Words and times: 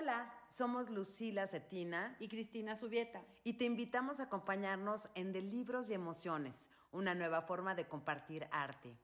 Hola, 0.00 0.32
somos 0.48 0.88
Lucila 0.88 1.46
Cetina 1.46 2.16
y 2.18 2.28
Cristina 2.28 2.74
Subieta. 2.74 3.20
y 3.44 3.54
te 3.54 3.66
invitamos 3.66 4.18
a 4.18 4.24
acompañarnos 4.24 5.10
en 5.14 5.34
De 5.34 5.42
Libros 5.42 5.90
y 5.90 5.94
Emociones, 5.94 6.70
una 6.90 7.14
nueva 7.14 7.42
forma 7.42 7.74
de 7.74 7.86
compartir 7.86 8.46
arte. 8.50 8.96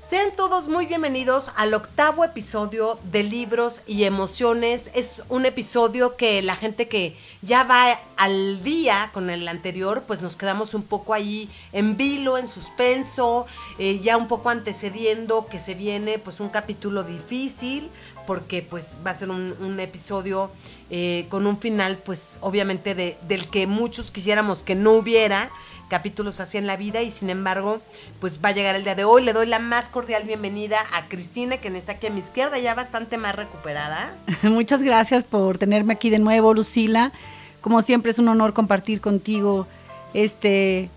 Sean 0.00 0.30
todos 0.36 0.68
muy 0.68 0.86
bienvenidos 0.86 1.52
al 1.56 1.74
octavo 1.74 2.24
episodio 2.24 2.98
de 3.10 3.22
Libros 3.22 3.82
y 3.86 4.04
Emociones. 4.04 4.90
Es 4.94 5.22
un 5.28 5.46
episodio 5.46 6.16
que 6.16 6.42
la 6.42 6.54
gente 6.54 6.86
que 6.86 7.16
ya 7.40 7.64
va 7.64 7.98
al 8.16 8.62
día 8.62 9.10
con 9.14 9.30
el 9.30 9.48
anterior, 9.48 10.04
pues 10.06 10.20
nos 10.20 10.36
quedamos 10.36 10.74
un 10.74 10.82
poco 10.82 11.14
ahí 11.14 11.50
en 11.72 11.96
vilo, 11.96 12.36
en 12.36 12.46
suspenso, 12.46 13.46
eh, 13.78 14.00
ya 14.00 14.16
un 14.16 14.28
poco 14.28 14.50
antecediendo 14.50 15.46
que 15.46 15.58
se 15.58 15.74
viene 15.74 16.18
pues 16.18 16.40
un 16.40 16.50
capítulo 16.50 17.04
difícil, 17.04 17.90
porque 18.26 18.62
pues 18.62 18.94
va 19.04 19.10
a 19.10 19.14
ser 19.14 19.30
un, 19.30 19.80
episodio 19.80 20.50
eh, 20.90 21.26
con 21.28 21.46
un 21.46 21.58
final 21.58 21.98
pues 22.04 22.36
obviamente 22.40 22.94
de- 22.94 23.16
del 23.28 23.48
que 23.48 23.66
muchos 23.66 24.10
quisiéramos 24.10 24.62
que 24.62 24.74
no 24.74 24.92
hubiera 24.92 25.50
capítulos 25.92 26.40
así 26.40 26.56
en 26.56 26.66
la 26.66 26.78
vida 26.78 27.02
y 27.02 27.10
sin 27.10 27.28
embargo 27.28 27.82
pues 28.18 28.38
va 28.42 28.48
a 28.48 28.52
llegar 28.52 28.74
el 28.76 28.82
día 28.82 28.94
de 28.94 29.04
hoy. 29.04 29.22
Le 29.22 29.34
doy 29.34 29.46
la 29.46 29.58
más 29.58 29.88
cordial 29.88 30.24
bienvenida 30.24 30.78
a 30.94 31.06
Cristina 31.06 31.58
que 31.58 31.68
está 31.68 31.92
aquí 31.92 32.06
a 32.06 32.10
mi 32.10 32.20
izquierda 32.20 32.58
ya 32.58 32.74
bastante 32.74 33.18
más 33.18 33.36
recuperada. 33.36 34.14
Muchas 34.42 34.82
gracias 34.82 35.22
por 35.22 35.58
tenerme 35.58 35.92
aquí 35.92 36.08
de 36.08 36.18
nuevo, 36.18 36.54
Lucila. 36.54 37.12
Como 37.60 37.82
siempre 37.82 38.10
es 38.10 38.18
un 38.18 38.28
honor 38.28 38.54
compartir 38.54 39.02
contigo 39.02 39.66
este, 40.14 40.88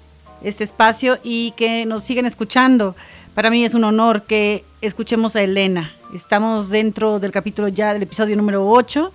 este 0.41 0.63
espacio 0.63 1.20
y 1.23 1.51
que 1.57 1.85
nos 1.85 2.03
sigan 2.03 2.26
escuchando. 2.26 2.95
Para 3.35 3.49
mí 3.49 3.66
es 3.66 3.73
un 3.73 3.84
honor 3.84 4.23
que 4.23 4.63
escuchemos 4.81 5.35
a 5.35 5.41
Elena. 5.43 5.91
Estamos 6.13 6.70
dentro 6.70 7.20
del 7.20 7.31
capítulo 7.31 7.67
ya 7.67 7.93
del 7.93 8.03
episodio 8.03 8.38
número 8.38 8.67
8, 8.70 9.12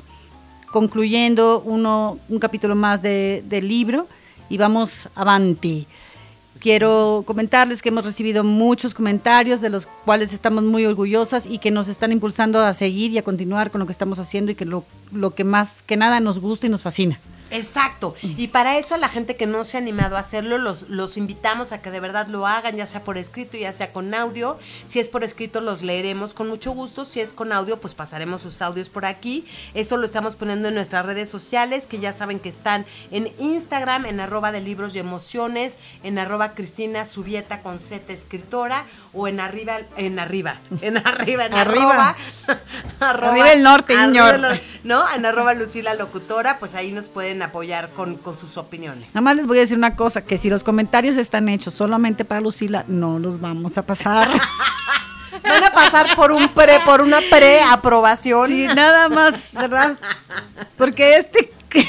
concluyendo 0.71 1.63
uno, 1.65 2.19
un 2.29 2.39
capítulo 2.39 2.75
más 2.75 3.01
de- 3.03 3.43
del 3.49 3.67
libro 3.69 4.07
y 4.51 4.59
vamos 4.59 5.09
avanti. 5.15 5.87
Quiero 6.59 7.23
comentarles 7.27 7.81
que 7.81 7.89
hemos 7.89 8.05
recibido 8.05 8.45
muchos 8.45 8.93
comentarios 8.93 9.63
de 9.63 9.71
los 9.71 9.87
cuales 9.87 10.35
estamos 10.35 10.63
muy 10.65 10.85
orgullosas 10.85 11.47
y 11.47 11.57
que 11.57 11.71
nos 11.71 11.89
están 11.89 12.13
impulsando 12.13 12.61
a 12.61 12.75
seguir 12.75 13.13
y 13.13 13.19
a 13.19 13.23
continuar 13.23 13.71
con 13.71 13.79
lo 13.79 13.87
que 13.87 13.93
estamos 13.93 14.19
haciendo 14.19 14.53
y 14.53 14.55
que 14.55 14.67
lo, 14.67 14.85
lo 15.13 15.35
que 15.35 15.45
más 15.45 15.81
que 15.87 15.97
nada 15.97 16.21
nos 16.21 16.39
gusta 16.39 16.67
y 16.67 16.71
nos 16.71 16.83
fascina. 16.83 17.19
Exacto. 17.51 18.15
Y 18.23 18.49
para 18.49 18.79
eso 18.79 18.95
a 18.95 18.99
la 18.99 19.09
gente 19.09 19.37
que 19.37 19.47
no 19.47 19.65
se 19.65 19.77
ha 19.77 19.81
animado 19.81 20.17
a 20.17 20.21
hacerlo, 20.21 20.59
los, 20.59 20.89
los 20.89 21.17
invitamos 21.17 21.73
a 21.73 21.83
que 21.83 21.91
de 21.91 22.01
verdad 22.01 22.29
lo 22.29 22.47
hagan, 22.47 22.77
ya 22.77 22.87
sea 22.87 23.03
por 23.03 23.19
escrito, 23.19 23.57
ya 23.57 23.73
sea 23.73 23.93
con 23.93 24.15
audio. 24.15 24.59
Si 24.87 25.01
es 25.01 25.09
por 25.09 25.25
escrito, 25.25 25.61
los 25.61 25.83
leeremos 25.83 26.35
con 26.35 26.49
mucho 26.49 26.73
gusto. 26.73 27.05
Si 27.05 27.21
es 27.21 27.33
con 27.33 27.53
audio, 27.53 27.81
pues 27.81 27.95
pasaremos 27.95 28.43
sus 28.43 28.63
audios 28.63 28.89
por 28.89 29.05
aquí. 29.05 29.47
Eso 29.75 29.97
lo 29.97 30.07
estamos 30.07 30.37
poniendo 30.37 30.69
en 30.69 30.75
nuestras 30.75 31.05
redes 31.05 31.29
sociales, 31.29 31.87
que 31.87 31.99
ya 31.99 32.13
saben 32.13 32.41
que 32.41 32.49
están 32.49 32.87
en 33.11 33.33
Instagram, 33.39 34.07
en 34.07 34.21
arroba 34.21 34.53
de 34.53 34.61
libros 34.61 34.95
y 34.95 34.99
emociones, 34.99 35.77
en 36.03 36.19
arroba 36.19 36.55
Cristina 36.55 37.07
Subieta 37.07 37.63
con 37.63 37.79
Z 37.79 38.13
escritora, 38.13 38.87
o 39.13 39.27
en 39.27 39.41
arriba, 39.41 39.75
en 39.97 40.19
arriba, 40.21 40.57
en 40.81 40.97
arriba, 40.99 41.47
en 41.47 41.55
Arriba. 41.55 42.11
arroba. 42.11 42.17
Arriba 43.01 43.53
el 43.53 43.63
norte, 43.63 43.93
arriba 43.95 44.07
señor. 44.07 44.35
el 44.37 44.43
norte. 44.43 44.63
¿no? 44.85 45.05
En 45.13 45.27
arroba 45.27 45.55
Lucila 45.55 45.95
Locutora, 45.95 46.59
pues 46.61 46.75
ahí 46.75 46.93
nos 46.93 47.07
pueden 47.09 47.43
apoyar 47.43 47.91
con, 47.91 48.17
con 48.17 48.37
sus 48.39 48.57
opiniones. 48.57 49.09
Nada 49.09 49.21
más 49.23 49.37
les 49.37 49.47
voy 49.47 49.59
a 49.59 49.63
decir 49.63 49.77
una 49.77 49.97
cosa, 49.97 50.23
que 50.23 50.39
si 50.39 50.49
los 50.51 50.63
comentarios 50.63 51.17
están 51.17 51.49
hechos 51.49 51.75
solamente 51.75 52.25
para 52.25 52.41
Lucila, 52.41 52.85
no 52.87 53.19
los 53.19 53.41
vamos 53.41 53.77
a 53.79 53.83
pasar. 53.83 54.31
Van 55.43 55.65
a 55.65 55.73
pasar 55.73 56.15
por 56.17 56.33
un 56.33 56.49
pre, 56.53 56.81
por 56.85 57.01
una 57.01 57.19
preaprobación. 57.31 58.49
Sí, 58.49 58.67
nada 58.67 59.09
más, 59.09 59.53
¿verdad? 59.55 59.97
Porque 60.77 61.17
este... 61.17 61.53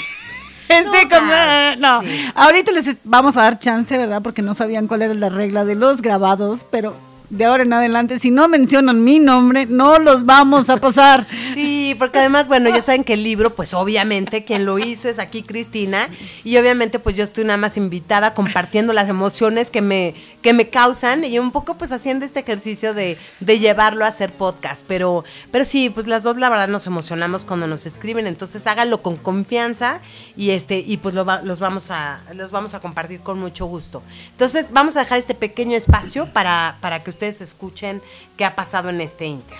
Este 0.71 0.85
No, 0.85 1.09
como, 1.09 1.27
claro, 1.27 1.79
no, 1.81 2.01
sí. 2.01 2.31
ahorita 2.33 2.71
les 2.71 2.95
vamos 3.03 3.35
a 3.35 3.41
dar 3.41 3.59
chance, 3.59 3.97
¿verdad? 3.97 4.21
Porque 4.21 4.41
no 4.41 4.53
sabían 4.53 4.87
cuál 4.87 5.01
era 5.01 5.13
la 5.13 5.27
regla 5.27 5.65
de 5.65 5.75
los 5.75 6.01
grabados, 6.01 6.65
pero 6.71 6.95
de 7.31 7.45
ahora 7.45 7.63
en 7.63 7.71
adelante, 7.71 8.19
si 8.19 8.29
no 8.29 8.49
mencionan 8.49 9.05
mi 9.05 9.17
nombre, 9.17 9.65
no 9.65 9.99
los 9.99 10.25
vamos 10.25 10.69
a 10.69 10.77
pasar. 10.77 11.27
Sí, 11.53 11.95
porque 11.99 12.19
además, 12.19 12.47
bueno, 12.47 12.69
ya 12.69 12.81
saben 12.81 13.03
que 13.03 13.13
el 13.13 13.23
libro, 13.23 13.55
pues 13.55 13.73
obviamente 13.73 14.45
quien 14.45 14.65
lo 14.65 14.79
hizo 14.79 15.09
es 15.09 15.19
aquí 15.19 15.43
Cristina 15.43 16.07
y 16.45 16.55
obviamente 16.57 16.97
pues 16.97 17.17
yo 17.17 17.23
estoy 17.23 17.43
nada 17.43 17.57
más 17.57 17.75
invitada 17.75 18.33
compartiendo 18.33 18.93
las 18.93 19.09
emociones 19.09 19.69
que 19.69 19.81
me, 19.81 20.15
que 20.41 20.53
me 20.53 20.69
causan 20.69 21.25
y 21.25 21.39
un 21.39 21.51
poco 21.51 21.75
pues 21.77 21.91
haciendo 21.91 22.25
este 22.25 22.39
ejercicio 22.39 22.93
de, 22.93 23.17
de 23.41 23.59
llevarlo 23.59 24.05
a 24.05 24.07
hacer 24.07 24.31
podcast, 24.31 24.85
pero, 24.87 25.25
pero 25.51 25.65
sí, 25.65 25.89
pues 25.89 26.07
las 26.07 26.23
dos 26.23 26.37
la 26.37 26.49
verdad 26.49 26.69
nos 26.69 26.87
emocionamos 26.87 27.43
cuando 27.43 27.67
nos 27.67 27.85
escriben, 27.85 28.27
entonces 28.27 28.65
háganlo 28.65 29.01
con 29.01 29.17
confianza 29.17 29.99
y 30.37 30.51
este 30.51 30.79
y 30.79 30.97
pues 30.97 31.13
lo 31.13 31.25
los 31.43 31.59
vamos 31.59 31.91
a 31.91 32.21
los 32.33 32.51
vamos 32.51 32.73
a 32.73 32.79
compartir 32.79 33.19
con 33.19 33.39
mucho 33.39 33.65
gusto. 33.65 34.01
Entonces 34.31 34.67
vamos 34.71 34.95
a 34.95 35.01
dejar 35.01 35.19
este 35.19 35.35
pequeño 35.35 35.75
espacio 35.75 36.27
para, 36.27 36.77
para 36.81 37.01
que 37.01 37.09
ustedes 37.11 37.20
escuchen 37.27 38.01
qué 38.37 38.45
ha 38.45 38.55
pasado 38.55 38.89
en 38.89 39.01
este 39.01 39.25
inter. 39.25 39.59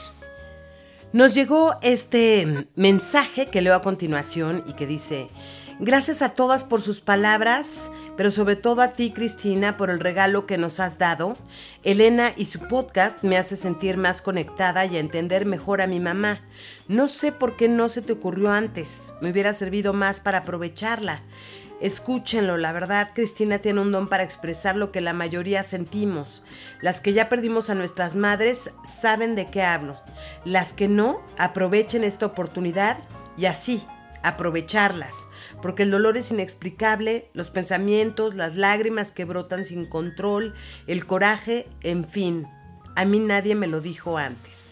Nos 1.14 1.36
llegó 1.36 1.76
este 1.82 2.68
mensaje 2.76 3.48
que 3.48 3.62
leo 3.62 3.76
a 3.76 3.82
continuación 3.82 4.64
y 4.66 4.74
que 4.74 4.88
dice, 4.88 5.28
gracias 5.80 6.22
a 6.22 6.30
todas 6.30 6.64
por 6.64 6.82
sus 6.82 7.02
palabras, 7.02 7.92
pero 8.16 8.32
sobre 8.32 8.56
todo 8.56 8.82
a 8.82 8.94
ti, 8.94 9.12
Cristina, 9.12 9.76
por 9.76 9.90
el 9.90 10.00
regalo 10.00 10.46
que 10.46 10.58
nos 10.58 10.80
has 10.80 10.98
dado. 10.98 11.36
Elena 11.84 12.32
y 12.38 12.46
su 12.46 12.60
podcast 12.60 13.24
me 13.24 13.38
hace 13.38 13.58
sentir 13.58 13.98
más 13.98 14.22
conectada 14.22 14.86
y 14.86 14.96
a 14.96 15.00
entender 15.00 15.46
mejor 15.46 15.82
a 15.82 15.88
mi 15.88 16.00
mamá. 16.00 16.40
No 16.88 17.10
sé 17.10 17.34
por 17.34 17.58
qué 17.58 17.68
no 17.68 17.90
se 17.90 18.02
te 18.02 18.14
ocurrió 18.14 18.52
antes, 18.52 19.10
me 19.22 19.32
hubiera 19.32 19.52
servido 19.52 19.92
más 19.92 20.22
para 20.22 20.40
aprovecharla. 20.40 21.22
Escúchenlo, 21.82 22.58
la 22.58 22.72
verdad, 22.74 23.10
Cristina 23.16 23.58
tiene 23.58 23.82
un 23.82 23.92
don 23.92 24.08
para 24.08 24.24
expresar 24.24 24.76
lo 24.76 24.92
que 24.92 25.02
la 25.02 25.14
mayoría 25.14 25.64
sentimos. 25.64 26.44
Las 26.80 27.02
que 27.02 27.14
ya 27.14 27.28
perdimos 27.28 27.72
a 27.72 27.76
nuestras 27.76 28.16
madres 28.16 28.72
saben 28.84 29.34
de 29.34 29.50
qué 29.50 29.64
hablo. 29.64 30.00
Las 30.46 30.74
que 30.74 30.88
no, 30.88 31.22
aprovechen 31.40 32.04
esta 32.04 32.28
oportunidad 32.28 33.00
y 33.36 33.48
así, 33.48 33.84
aprovecharlas. 34.22 35.26
Porque 35.64 35.82
el 35.84 35.92
dolor 35.92 36.18
es 36.18 36.30
inexplicable, 36.30 37.30
los 37.34 37.50
pensamientos, 37.50 38.36
las 38.36 38.56
lágrimas 38.56 39.12
que 39.12 39.26
brotan 39.26 39.66
sin 39.66 39.86
control, 39.86 40.54
el 40.86 41.08
coraje, 41.08 41.68
en 41.82 42.08
fin. 42.08 42.48
A 42.96 43.06
mí 43.06 43.20
nadie 43.20 43.56
me 43.56 43.66
lo 43.66 43.82
dijo 43.82 44.20
antes. 44.20 44.71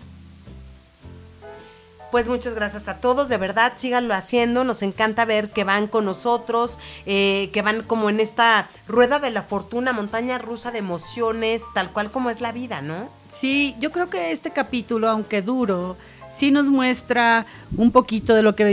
Pues 2.11 2.27
muchas 2.27 2.55
gracias 2.55 2.87
a 2.87 2.99
todos, 2.99 3.29
de 3.29 3.37
verdad, 3.37 3.73
síganlo 3.75 4.15
haciendo, 4.15 4.63
nos 4.63 4.81
encanta 4.81 5.25
ver 5.25 5.51
que 5.51 5.63
van 5.63 5.85
con 5.85 6.05
nosotros, 6.05 6.79
eh, 7.05 7.51
que 7.53 7.61
van 7.61 7.83
como 7.83 8.09
en 8.09 8.19
esta 8.19 8.67
rueda 8.87 9.19
de 9.19 9.29
la 9.29 9.43
fortuna, 9.43 9.93
montaña 9.93 10.39
rusa 10.39 10.71
de 10.71 10.79
emociones, 10.79 11.61
tal 11.75 11.91
cual 11.91 12.09
como 12.09 12.31
es 12.31 12.41
la 12.41 12.51
vida, 12.51 12.81
¿no? 12.81 13.09
Sí, 13.39 13.75
yo 13.79 13.91
creo 13.91 14.09
que 14.09 14.31
este 14.31 14.49
capítulo, 14.49 15.07
aunque 15.07 15.43
duro, 15.43 15.97
sí 16.35 16.49
nos 16.49 16.65
muestra 16.65 17.45
un 17.77 17.91
poquito 17.91 18.33
de 18.33 18.41
lo 18.41 18.55
que 18.55 18.63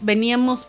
veníamos 0.00 0.66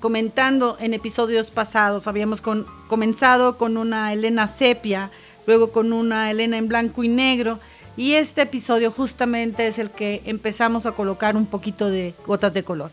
comentando 0.00 0.76
en 0.80 0.92
episodios 0.92 1.52
pasados. 1.52 2.08
Habíamos 2.08 2.40
con- 2.40 2.66
comenzado 2.88 3.56
con 3.58 3.76
una 3.76 4.12
Elena 4.12 4.48
sepia, 4.48 5.10
luego 5.46 5.70
con 5.70 5.92
una 5.92 6.30
Elena 6.32 6.58
en 6.58 6.66
blanco 6.66 7.04
y 7.04 7.08
negro, 7.08 7.60
y 7.96 8.14
este 8.14 8.42
episodio 8.42 8.90
justamente 8.90 9.66
es 9.66 9.78
el 9.78 9.90
que 9.90 10.22
empezamos 10.24 10.86
a 10.86 10.92
colocar 10.92 11.36
un 11.36 11.46
poquito 11.46 11.90
de 11.90 12.14
gotas 12.26 12.52
de 12.52 12.64
color. 12.64 12.90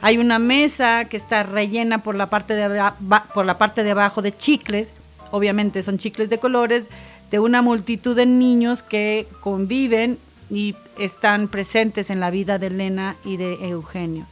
Hay 0.00 0.16
una 0.18 0.38
mesa 0.38 1.04
que 1.04 1.18
está 1.18 1.42
rellena 1.42 2.02
por 2.02 2.14
la 2.14 2.30
parte 2.30 2.54
de, 2.54 2.90
por 3.34 3.44
la 3.44 3.58
parte 3.58 3.82
de 3.84 3.90
abajo 3.90 4.22
de 4.22 4.36
chicles, 4.36 4.92
obviamente 5.30 5.82
son 5.82 5.98
chicles 5.98 6.30
de 6.30 6.38
colores, 6.38 6.86
de 7.30 7.38
una 7.38 7.60
multitud 7.60 8.16
de 8.16 8.26
niños 8.26 8.82
que 8.82 9.28
conviven 9.40 10.18
y 10.48 10.74
están 10.98 11.48
presentes 11.48 12.10
en 12.10 12.18
la 12.18 12.30
vida 12.30 12.58
de 12.58 12.68
Elena 12.68 13.16
y 13.24 13.36
de 13.36 13.68
Eugenio. 13.68 14.26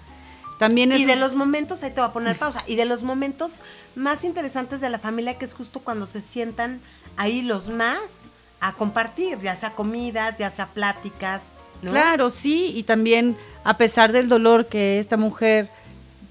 También 0.58 0.90
es 0.90 1.00
Y 1.00 1.04
de 1.04 1.14
los 1.16 1.34
momentos, 1.34 1.82
ahí 1.84 1.90
te 1.90 2.00
voy 2.00 2.10
a 2.10 2.12
poner 2.12 2.36
pausa, 2.36 2.64
y 2.66 2.74
de 2.74 2.84
los 2.84 3.04
momentos 3.04 3.60
más 3.94 4.24
interesantes 4.24 4.80
de 4.80 4.90
la 4.90 4.98
familia, 4.98 5.38
que 5.38 5.44
es 5.44 5.54
justo 5.54 5.80
cuando 5.80 6.06
se 6.06 6.20
sientan 6.20 6.80
ahí 7.16 7.42
los 7.42 7.68
más 7.68 8.24
a 8.60 8.72
compartir, 8.72 9.38
ya 9.40 9.54
sea 9.56 9.70
comidas, 9.70 10.38
ya 10.38 10.50
sea 10.50 10.66
pláticas, 10.66 11.44
¿no? 11.82 11.90
Claro, 11.90 12.30
sí, 12.30 12.72
y 12.74 12.82
también 12.82 13.36
a 13.64 13.76
pesar 13.76 14.12
del 14.12 14.28
dolor 14.28 14.66
que 14.66 14.98
esta 14.98 15.16
mujer 15.16 15.68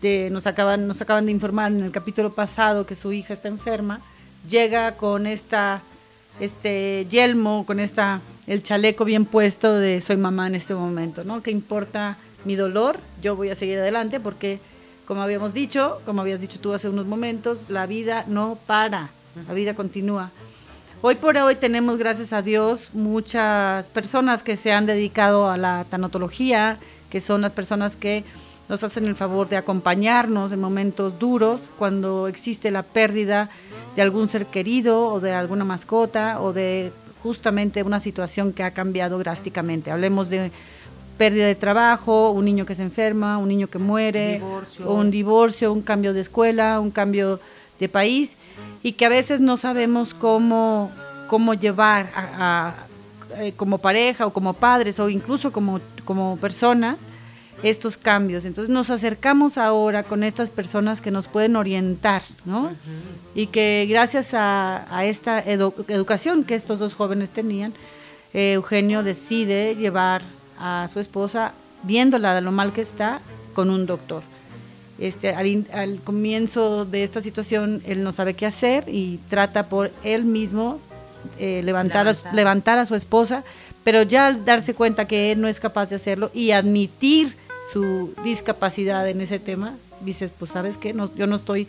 de, 0.01 0.29
nos 0.29 0.47
acaban 0.47 0.87
nos 0.87 1.01
acaban 1.01 1.25
de 1.25 1.31
informar 1.31 1.71
en 1.71 1.83
el 1.83 1.91
capítulo 1.91 2.33
pasado 2.33 2.85
que 2.85 2.95
su 2.95 3.13
hija 3.13 3.33
está 3.33 3.47
enferma, 3.47 4.01
llega 4.47 4.95
con 4.95 5.27
esta 5.27 5.81
este 6.39 7.07
yelmo, 7.09 7.65
con 7.65 7.79
esta 7.79 8.21
el 8.45 8.61
chaleco 8.61 9.05
bien 9.05 9.25
puesto 9.25 9.73
de 9.73 10.01
soy 10.01 10.17
mamá 10.17 10.47
en 10.47 10.55
este 10.55 10.73
momento, 10.73 11.23
¿no? 11.23 11.41
¿Qué 11.41 11.51
importa 11.51 12.17
mi 12.45 12.55
dolor? 12.55 12.99
Yo 13.21 13.35
voy 13.35 13.49
a 13.49 13.55
seguir 13.55 13.79
adelante 13.79 14.19
porque 14.19 14.59
como 15.05 15.21
habíamos 15.21 15.53
dicho, 15.53 16.01
como 16.05 16.21
habías 16.21 16.41
dicho 16.41 16.59
tú 16.59 16.73
hace 16.73 16.89
unos 16.89 17.05
momentos, 17.05 17.69
la 17.69 17.85
vida 17.85 18.25
no 18.27 18.57
para, 18.67 19.09
la 19.47 19.53
vida 19.53 19.73
continúa. 19.73 20.31
Hoy 21.03 21.13
por 21.13 21.37
hoy 21.37 21.53
tenemos, 21.53 21.99
gracias 21.99 22.33
a 22.33 22.41
Dios, 22.41 22.89
muchas 22.93 23.87
personas 23.89 24.41
que 24.41 24.57
se 24.57 24.71
han 24.71 24.87
dedicado 24.87 25.47
a 25.47 25.55
la 25.55 25.85
tanatología, 25.87 26.79
que 27.11 27.21
son 27.21 27.41
las 27.41 27.51
personas 27.51 27.95
que 27.95 28.23
nos 28.67 28.83
hacen 28.83 29.05
el 29.05 29.15
favor 29.15 29.47
de 29.47 29.57
acompañarnos 29.57 30.51
en 30.51 30.59
momentos 30.59 31.19
duros, 31.19 31.69
cuando 31.77 32.27
existe 32.27 32.71
la 32.71 32.81
pérdida 32.81 33.51
de 33.95 34.01
algún 34.01 34.27
ser 34.27 34.47
querido 34.47 35.05
o 35.05 35.19
de 35.19 35.33
alguna 35.33 35.65
mascota 35.65 36.41
o 36.41 36.51
de 36.51 36.91
justamente 37.21 37.83
una 37.83 37.99
situación 37.99 38.51
que 38.51 38.63
ha 38.63 38.71
cambiado 38.71 39.19
drásticamente. 39.19 39.91
Hablemos 39.91 40.31
de 40.31 40.51
pérdida 41.19 41.45
de 41.45 41.55
trabajo, 41.55 42.31
un 42.31 42.45
niño 42.45 42.65
que 42.65 42.73
se 42.73 42.81
enferma, 42.81 43.37
un 43.37 43.49
niño 43.49 43.67
que 43.67 43.77
muere, 43.77 44.41
un 44.83 45.11
divorcio, 45.11 45.71
un 45.71 45.83
cambio 45.83 46.13
de 46.13 46.21
escuela, 46.21 46.79
un 46.79 46.89
cambio 46.89 47.39
de 47.79 47.89
país 47.89 48.35
y 48.83 48.93
que 48.93 49.05
a 49.05 49.09
veces 49.09 49.39
no 49.39 49.57
sabemos 49.57 50.13
cómo, 50.13 50.91
cómo 51.27 51.53
llevar 51.53 52.09
a, 52.15 52.73
eh, 53.37 53.53
como 53.55 53.77
pareja 53.77 54.25
o 54.25 54.33
como 54.33 54.53
padres 54.53 54.99
o 54.99 55.09
incluso 55.09 55.51
como, 55.51 55.79
como 56.05 56.37
persona 56.37 56.97
estos 57.63 57.97
cambios. 57.97 58.45
Entonces 58.45 58.73
nos 58.73 58.89
acercamos 58.89 59.57
ahora 59.57 60.03
con 60.03 60.23
estas 60.23 60.49
personas 60.49 61.01
que 61.01 61.11
nos 61.11 61.27
pueden 61.27 61.55
orientar, 61.55 62.21
¿no? 62.45 62.71
Y 63.33 63.47
que 63.47 63.87
gracias 63.89 64.29
a, 64.33 64.85
esta 65.03 65.39
educación 65.39 66.43
que 66.43 66.55
estos 66.55 66.79
dos 66.79 66.93
jóvenes 66.93 67.29
tenían, 67.29 67.73
eh, 68.33 68.53
Eugenio 68.53 69.03
decide 69.03 69.75
llevar 69.75 70.21
a 70.59 70.87
su 70.91 70.99
esposa, 70.99 71.53
viéndola 71.83 72.35
de 72.35 72.41
lo 72.41 72.51
mal 72.51 72.73
que 72.73 72.81
está, 72.81 73.21
con 73.53 73.69
un 73.69 73.85
doctor. 73.85 74.21
Este, 74.99 75.29
al, 75.29 75.99
comienzo 76.03 76.85
de 76.85 77.03
esta 77.03 77.21
situación, 77.21 77.81
él 77.85 78.03
no 78.03 78.11
sabe 78.11 78.33
qué 78.33 78.45
hacer 78.45 78.85
y 78.87 79.19
trata 79.29 79.69
por 79.69 79.91
él 80.03 80.25
mismo 80.25 80.79
eh, 81.39 81.61
levantar, 81.63 82.05
levantar. 82.05 82.31
A, 82.31 82.35
levantar 82.35 82.77
a 82.79 82.85
su 82.85 82.95
esposa, 82.95 83.43
pero 83.83 84.01
ya 84.01 84.27
al 84.27 84.43
darse 84.43 84.73
cuenta 84.73 85.05
que 85.05 85.31
él 85.31 85.41
no 85.41 85.47
es 85.47 85.59
capaz 85.59 85.89
de 85.89 85.97
hacerlo 85.97 86.31
y 86.33 86.51
admitir 86.51 87.35
su 87.71 88.13
discapacidad 88.23 89.07
en 89.07 89.21
ese 89.21 89.39
tema, 89.39 89.75
dices, 90.01 90.31
pues 90.37 90.51
sabes 90.51 90.77
qué, 90.77 90.93
no, 90.93 91.13
yo 91.15 91.27
no 91.27 91.35
estoy 91.35 91.67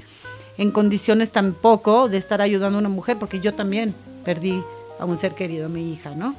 en 0.57 0.71
condiciones 0.71 1.31
tampoco 1.31 2.09
de 2.09 2.19
estar 2.19 2.41
ayudando 2.41 2.79
a 2.79 2.81
una 2.81 2.89
mujer, 2.89 3.17
porque 3.19 3.41
yo 3.41 3.55
también 3.55 3.95
perdí 4.25 4.63
a 4.99 5.05
un 5.05 5.17
ser 5.17 5.33
querido, 5.35 5.67
a 5.67 5.69
mi 5.69 5.93
hija, 5.93 6.15
¿no? 6.15 6.35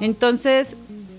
Entonces, 0.00 0.76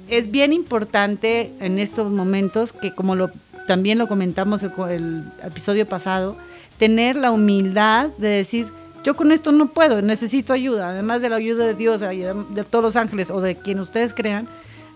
es 0.09 0.29
bien 0.29 0.51
importante 0.51 1.51
en 1.59 1.79
estos 1.79 2.11
momentos, 2.11 2.73
que 2.73 2.93
como 2.93 3.15
lo, 3.15 3.31
también 3.67 3.97
lo 3.97 4.07
comentamos 4.07 4.63
el, 4.63 4.71
el 4.89 5.23
episodio 5.43 5.87
pasado, 5.87 6.35
tener 6.77 7.15
la 7.15 7.31
humildad 7.31 8.09
de 8.17 8.29
decir, 8.29 8.67
yo 9.03 9.15
con 9.15 9.31
esto 9.31 9.51
no 9.51 9.67
puedo, 9.69 10.01
necesito 10.01 10.53
ayuda, 10.53 10.89
además 10.89 11.21
de 11.21 11.29
la 11.29 11.37
ayuda 11.37 11.65
de 11.65 11.73
Dios, 11.73 12.01
de 12.01 12.63
todos 12.69 12.83
los 12.83 12.95
ángeles 12.95 13.31
o 13.31 13.41
de 13.41 13.55
quien 13.55 13.79
ustedes 13.79 14.13
crean, 14.13 14.47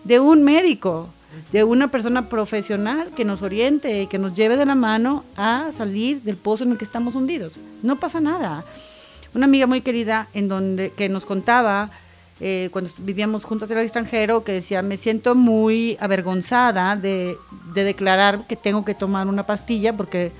de 0.04 0.20
un 0.20 0.44
médico, 0.44 1.08
de 1.52 1.64
una 1.64 1.88
persona 1.88 2.28
profesional 2.28 3.10
que 3.16 3.24
nos 3.24 3.42
oriente 3.42 4.02
y 4.02 4.06
que 4.06 4.18
nos 4.18 4.34
lleve 4.34 4.56
de 4.56 4.66
la 4.66 4.74
mano 4.74 5.24
a 5.36 5.70
salir 5.72 6.22
del 6.22 6.36
pozo 6.36 6.64
en 6.64 6.72
el 6.72 6.78
que 6.78 6.84
estamos 6.84 7.14
hundidos. 7.14 7.58
No 7.82 7.96
pasa 7.96 8.20
nada. 8.20 8.64
Una 9.34 9.46
amiga 9.46 9.66
muy 9.66 9.80
querida 9.80 10.28
en 10.34 10.48
donde 10.48 10.90
que 10.90 11.08
nos 11.08 11.24
contaba 11.24 11.90
eh, 12.40 12.68
cuando 12.70 12.90
vivíamos 12.98 13.44
juntas 13.44 13.70
en 13.70 13.78
el 13.78 13.84
extranjero 13.84 14.44
que 14.44 14.52
decía 14.52 14.82
me 14.82 14.96
siento 14.96 15.34
muy 15.34 15.96
avergonzada 16.00 16.96
de, 16.96 17.36
de 17.74 17.84
declarar 17.84 18.46
que 18.46 18.56
tengo 18.56 18.84
que 18.84 18.94
tomar 18.94 19.26
una 19.26 19.44
pastilla 19.44 19.96
porque 19.96 20.32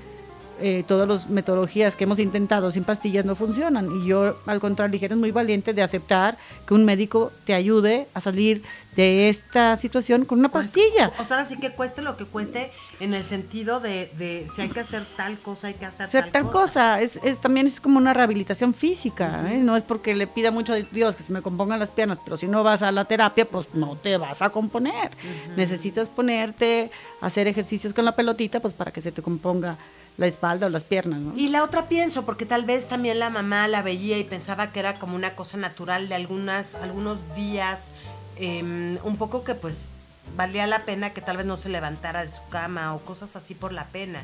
eh, 0.59 0.83
todas 0.87 1.07
las 1.07 1.29
metodologías 1.29 1.95
que 1.95 2.05
hemos 2.05 2.17
intentado 2.17 2.71
sin 2.71 2.83
pastillas 2.83 3.25
no 3.25 3.35
funcionan. 3.35 3.95
Y 3.95 4.07
yo, 4.07 4.37
al 4.47 4.59
contrario, 4.59 4.91
dije, 4.91 5.05
eres 5.05 5.17
muy 5.17 5.29
valiente 5.29 5.71
de 5.73 5.83
aceptar 5.83 6.37
que 6.65 6.73
un 6.73 6.83
médico 6.83 7.31
te 7.45 7.53
ayude 7.53 8.07
a 8.15 8.21
salir 8.21 8.63
de 8.95 9.29
esta 9.29 9.77
situación 9.77 10.25
con 10.25 10.39
una 10.39 10.49
pastilla. 10.49 11.11
O 11.19 11.25
sea, 11.25 11.39
así 11.39 11.57
que 11.57 11.71
cueste 11.73 12.01
lo 12.01 12.17
que 12.17 12.25
cueste 12.25 12.71
en 12.99 13.13
el 13.13 13.23
sentido 13.23 13.79
de, 13.79 14.11
de 14.17 14.47
si 14.53 14.61
hay 14.61 14.69
que 14.69 14.79
hacer 14.79 15.05
tal 15.15 15.37
cosa, 15.37 15.67
hay 15.67 15.75
que 15.75 15.85
hacer, 15.85 16.09
tal, 16.31 16.51
cosa. 16.51 16.99
Es, 16.99 17.17
es, 17.17 17.39
también 17.39 17.67
es 17.67 17.79
como 17.79 17.97
una 17.97 18.13
rehabilitación 18.13 18.73
física, 18.73 19.51
¿eh? 19.51 19.57
no 19.57 19.77
es 19.77 19.83
porque 19.83 20.15
le 20.15 20.25
pida 20.25 20.49
mucho 20.49 20.73
a 20.73 20.77
Dios 20.77 21.15
que 21.15 21.23
se 21.23 21.31
me 21.31 21.41
compongan 21.41 21.79
las 21.79 21.91
piernas, 21.91 22.17
pero 22.23 22.37
si 22.37 22.47
no 22.47 22.63
vas 22.63 22.81
a 22.81 22.91
la 22.91 23.05
terapia, 23.05 23.45
pues 23.45 23.67
no 23.73 23.95
te 23.97 24.17
vas 24.17 24.41
a 24.41 24.49
componer. 24.49 25.11
Necesitas 25.55 26.09
ponerte, 26.09 26.89
hacer 27.21 27.47
ejercicios 27.47 27.93
con 27.93 28.05
la 28.05 28.15
pelotita, 28.15 28.59
pues 28.59 28.73
para 28.73 28.91
que 28.91 29.01
se 29.01 29.11
te 29.11 29.21
componga 29.21 29.77
la 30.17 30.25
espalda 30.25 30.65
o 30.65 30.69
las 30.69 30.83
piernas, 30.83 31.19
¿no? 31.19 31.37
Y 31.37 31.49
la 31.49 31.63
otra 31.63 31.87
pienso, 31.87 32.25
porque 32.25 32.47
tal 32.47 32.65
vez 32.65 32.87
también 32.87 33.19
la 33.19 33.29
mamá 33.29 33.67
la 33.67 33.83
veía 33.83 34.17
y 34.17 34.23
pensaba 34.23 34.71
que 34.71 34.79
era 34.79 34.97
como 34.97 35.15
una 35.15 35.35
cosa 35.35 35.57
natural 35.57 36.09
de 36.09 36.15
algunas, 36.15 36.73
algunos 36.73 37.19
días, 37.35 37.89
em, 38.37 38.97
un 39.03 39.17
poco 39.17 39.43
que 39.43 39.53
pues 39.53 39.89
valía 40.35 40.67
la 40.67 40.83
pena 40.83 41.11
que 41.11 41.21
tal 41.21 41.37
vez 41.37 41.45
no 41.45 41.57
se 41.57 41.69
levantara 41.69 42.23
de 42.23 42.29
su 42.29 42.45
cama 42.49 42.93
o 42.93 42.99
cosas 42.99 43.35
así 43.35 43.55
por 43.55 43.71
la 43.71 43.85
pena. 43.85 44.23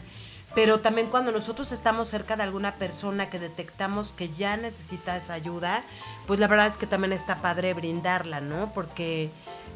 Pero 0.55 0.79
también 0.79 1.07
cuando 1.07 1.31
nosotros 1.31 1.71
estamos 1.71 2.09
cerca 2.09 2.35
de 2.35 2.43
alguna 2.43 2.75
persona 2.75 3.29
que 3.29 3.39
detectamos 3.39 4.11
que 4.11 4.29
ya 4.29 4.55
necesita 4.55 5.17
esa 5.17 5.33
ayuda, 5.33 5.83
pues 6.27 6.39
la 6.39 6.47
verdad 6.47 6.67
es 6.67 6.77
que 6.77 6.85
también 6.85 7.11
está 7.11 7.37
padre 7.41 7.73
brindarla, 7.73 8.39
¿no? 8.39 8.71
Porque, 8.73 9.31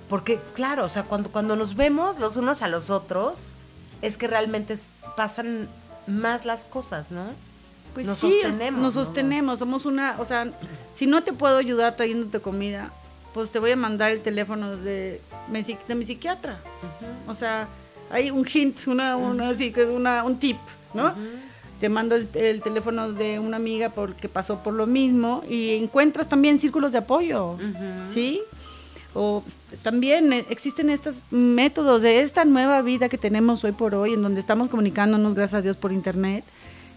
porque 0.08 0.40
claro, 0.54 0.86
o 0.86 0.90
sea, 0.90 1.04
cuando, 1.04 1.32
cuando 1.32 1.56
nos 1.56 1.76
vemos 1.76 2.20
los 2.20 2.38
unos 2.38 2.62
a 2.62 2.68
los 2.68 2.92
otros, 2.92 3.54
es 4.04 4.18
que 4.18 4.28
realmente 4.28 4.78
pasan 5.16 5.68
más 6.06 6.46
las 6.46 6.66
cosas, 6.66 7.12
¿no? 7.12 7.26
Pues 7.96 8.06
nos 8.06 8.20
sí, 8.20 8.40
sostenemos, 8.44 8.82
nos 8.82 8.94
sostenemos, 8.94 9.60
somos 9.60 9.86
una, 9.86 10.16
o 10.20 10.26
sea, 10.26 10.48
si 10.94 11.08
no 11.08 11.24
te 11.24 11.34
puedo 11.34 11.58
ayudar 11.58 11.96
trayéndote 11.96 12.40
comida, 12.40 12.92
pues 13.38 13.52
te 13.52 13.60
voy 13.60 13.70
a 13.70 13.76
mandar 13.76 14.10
el 14.10 14.22
teléfono 14.22 14.78
de, 14.78 15.22
de 15.48 15.96
mi 15.96 16.06
psiquiatra. 16.08 16.58
O 17.28 17.36
sea, 17.36 17.68
hay 18.10 18.32
un 18.32 18.44
hint, 18.52 18.88
una, 18.88 19.16
una, 19.16 19.50
así, 19.50 19.72
una 19.94 20.24
un 20.24 20.40
tip, 20.40 20.58
¿no? 20.96 21.14
Te 21.80 21.88
mando 21.88 22.16
el, 22.16 22.62
teléfono 22.64 23.12
de 23.12 23.38
una 23.38 23.58
amiga 23.58 23.90
porque 23.90 24.28
pasó 24.28 24.64
por 24.64 24.74
lo 24.74 24.88
mismo 24.88 25.44
y 25.48 25.76
encuentras 25.76 26.28
también 26.28 26.58
círculos 26.58 26.94
de 26.94 26.98
apoyo, 26.98 27.60
¿sí? 28.12 28.42
O 29.14 29.44
también 29.84 30.34
existen 30.34 30.90
estos 30.90 31.22
métodos 31.30 32.02
de 32.02 32.22
esta 32.22 32.44
nueva 32.44 32.82
vida 32.82 33.08
que 33.08 33.20
tenemos 33.20 33.64
hoy 33.64 33.72
por 33.72 33.94
hoy, 33.94 34.16
en 34.16 34.24
donde 34.24 34.42
estamos 34.42 34.68
comunicándonos, 34.70 35.36
gracias 35.36 35.60
a 35.60 35.62
Dios, 35.62 35.78
por 35.78 35.92
internet, 35.92 36.44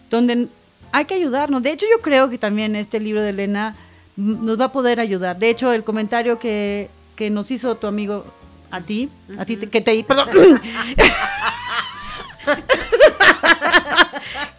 donde 0.09 0.47
hay 0.91 1.05
que 1.05 1.13
ayudarnos. 1.13 1.61
De 1.61 1.71
hecho, 1.71 1.85
yo 1.87 2.01
creo 2.01 2.31
que 2.31 2.39
también 2.39 2.75
este 2.75 2.99
libro 2.99 3.21
de 3.21 3.29
Elena 3.29 3.75
nos 4.21 4.59
va 4.59 4.65
a 4.65 4.71
poder 4.71 4.99
ayudar. 4.99 5.37
De 5.37 5.49
hecho, 5.49 5.73
el 5.73 5.83
comentario 5.83 6.39
que, 6.39 6.89
nos 7.31 7.51
hizo 7.51 7.75
tu 7.75 7.85
amigo 7.85 8.25
a 8.71 8.81
ti, 8.81 9.09
a 9.37 9.45
ti 9.45 9.57
que 9.57 9.81
te 9.81 10.03
perdón, 10.03 10.29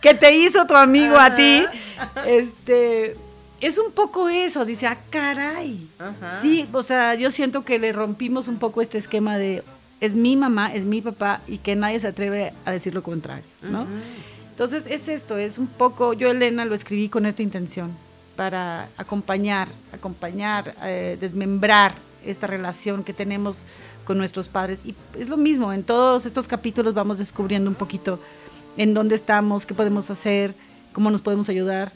que 0.00 0.14
te 0.14 0.37
hizo 0.37 0.64
tu 0.64 0.76
amigo 0.76 1.16
a 1.19 1.35
ti, 1.35 1.64
este 2.25 3.16
es 3.61 3.78
un 3.78 3.92
poco 3.92 4.28
eso, 4.28 4.64
dice, 4.64 4.87
ah, 4.87 4.99
caray. 5.11 5.88
Sí, 6.40 6.69
o 6.73 6.83
sea, 6.83 7.14
yo 7.14 7.31
siento 7.31 7.64
que 7.64 7.78
le 7.78 7.92
rompimos 7.92 8.49
un 8.49 8.59
poco 8.59 8.83
este 8.83 8.99
esquema 8.99 9.38
de 9.38 9.62
es 10.00 10.14
mi 10.16 10.35
mamá, 10.35 10.75
es 10.75 10.83
mi 10.83 11.00
papá 11.00 11.40
y 11.47 11.59
que 11.59 11.76
nadie 11.76 12.00
se 12.00 12.09
atreve 12.09 12.52
a 12.64 12.73
decir 12.73 12.92
lo 12.92 13.04
contrario, 13.04 13.45
¿no? 13.62 13.87
Entonces 14.50 14.85
es 14.88 15.07
esto, 15.07 15.38
es 15.38 15.59
un 15.59 15.69
poco, 15.69 16.12
yo 16.12 16.28
Elena 16.28 16.64
lo 16.64 16.75
escribí 16.75 17.09
con 17.09 17.25
esta 17.25 17.42
intención, 17.42 17.92
para 18.42 18.88
acompañar, 18.96 19.68
acompañar, 19.92 20.75
eh, 20.82 21.16
desmembrar 21.20 21.94
esta 22.26 22.49
relación 22.49 23.04
que 23.04 23.12
tenemos 23.12 23.64
con 24.04 24.18
nuestros 24.18 24.49
padres. 24.49 24.80
Y 24.84 24.96
es 25.16 25.28
lo 25.28 25.37
mismo, 25.37 25.72
en 25.72 25.84
todos 25.84 26.26
estos 26.26 26.49
capítulos 26.49 26.92
vamos 26.92 27.18
descubriendo 27.18 27.70
un 27.70 27.76
poquito 27.76 28.18
en 28.76 28.94
dónde 28.94 29.14
estamos, 29.14 29.64
qué 29.64 29.75
podemos 29.75 30.11
hacer, 30.11 30.56
cómo 30.92 31.08
nos 31.12 31.20
podemos 31.20 31.49
ayudar. 31.50 31.92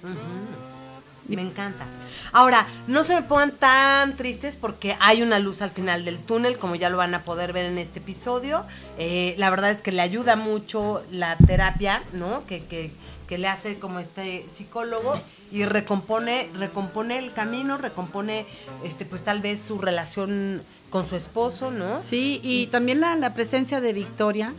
Me 1.26 1.42
encanta. 1.42 1.84
Ahora, 2.30 2.68
no 2.86 3.02
se 3.02 3.16
me 3.16 3.22
pongan 3.22 3.50
tan 3.50 4.14
tristes 4.14 4.54
porque 4.54 4.96
hay 5.00 5.22
una 5.22 5.40
luz 5.40 5.62
al 5.62 5.72
final 5.72 6.04
del 6.04 6.18
túnel, 6.18 6.58
como 6.58 6.76
ya 6.76 6.90
lo 6.90 6.96
van 6.96 7.12
a 7.16 7.22
poder 7.22 7.52
ver 7.52 7.66
en 7.66 7.78
este 7.78 7.98
episodio. 7.98 8.62
Eh, 8.98 9.34
la 9.36 9.50
verdad 9.50 9.72
es 9.72 9.82
que 9.82 9.90
le 9.90 10.00
ayuda 10.00 10.36
mucho 10.36 11.02
la 11.10 11.36
terapia, 11.38 12.04
¿no? 12.12 12.46
Que, 12.46 12.92
que 13.26 13.38
le 13.38 13.48
hace 13.48 13.78
como 13.78 13.98
este 13.98 14.46
psicólogo 14.48 15.14
y 15.50 15.64
recompone, 15.64 16.48
recompone 16.54 17.18
el 17.18 17.32
camino, 17.32 17.78
recompone 17.78 18.46
este, 18.84 19.04
pues 19.04 19.22
tal 19.22 19.40
vez 19.40 19.60
su 19.60 19.78
relación 19.78 20.62
con 20.90 21.08
su 21.08 21.16
esposo, 21.16 21.70
¿no? 21.70 22.00
Sí, 22.02 22.40
y, 22.42 22.68
también 22.68 23.00
la, 23.00 23.16
la, 23.16 23.34
presencia 23.34 23.80
de 23.80 23.92
Victoria, 23.92 24.52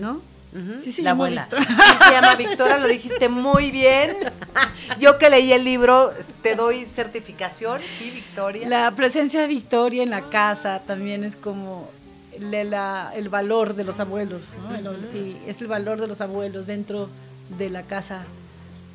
¿no? 0.00 0.20
sí, 0.82 1.02
la 1.02 1.10
abuela. 1.10 1.48
Sí, 1.50 2.04
se 2.04 2.10
llama 2.12 2.34
Victoria, 2.36 2.78
lo 2.78 2.86
dijiste 2.86 3.28
muy 3.28 3.70
bien. 3.70 4.16
Yo 4.98 5.18
que 5.18 5.28
leí 5.28 5.52
el 5.52 5.64
libro, 5.64 6.12
te 6.42 6.54
doy 6.54 6.84
certificación, 6.84 7.80
sí, 7.98 8.10
Victoria. 8.10 8.68
La 8.68 8.90
presencia 8.92 9.40
de 9.40 9.48
Victoria 9.48 10.02
en 10.02 10.10
la 10.10 10.22
casa 10.22 10.82
también 10.86 11.24
es 11.24 11.36
como 11.36 11.90
el 12.32 13.28
valor 13.28 13.74
de 13.74 13.84
los 13.84 13.98
abuelos, 13.98 14.42
¿no? 14.82 14.92
sí, 15.12 15.36
es 15.46 15.60
el 15.62 15.68
valor 15.68 16.00
de 16.00 16.06
los 16.06 16.20
abuelos 16.20 16.66
dentro 16.66 17.08
de 17.58 17.70
la 17.70 17.82
casa, 17.82 18.24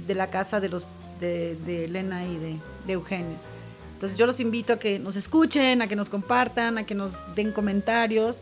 de 0.08 0.16
la 0.16 0.30
casa 0.30 0.60
de 0.60 0.70
los 0.70 0.86
de, 1.20 1.86
Elena 1.86 2.26
y 2.26 2.38
de, 2.38 2.56
de 2.88 2.94
Eugenio. 2.94 3.38
Entonces 3.94 4.18
yo 4.18 4.26
los 4.26 4.40
invito 4.40 4.74
a 4.74 4.80
que 4.80 4.98
nos 4.98 5.16
escuchen, 5.16 5.82
a 5.82 5.88
que 5.88 5.96
nos 5.96 6.10
compartan, 6.10 6.78
a 6.80 6.84
que 6.86 6.96
nos 6.96 7.14
den 7.36 7.52
comentarios 7.52 8.38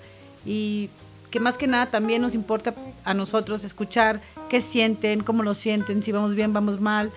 y 0.46 0.89
que 1.30 1.39
más 1.39 1.58
que 1.58 1.68
nada 1.68 1.88
también 1.88 2.22
nos 2.22 2.34
importa 2.34 2.74
a 3.04 3.13
nosotros 3.13 3.63
escuchar 3.63 4.22
qué 4.50 4.62
sienten, 4.62 5.22
cómo 5.22 5.44
lo 5.44 5.54
sienten, 5.54 6.01
si 6.01 6.12
vamos 6.12 6.34
bien, 6.34 6.54
vamos 6.54 6.80
mal, 6.80 7.12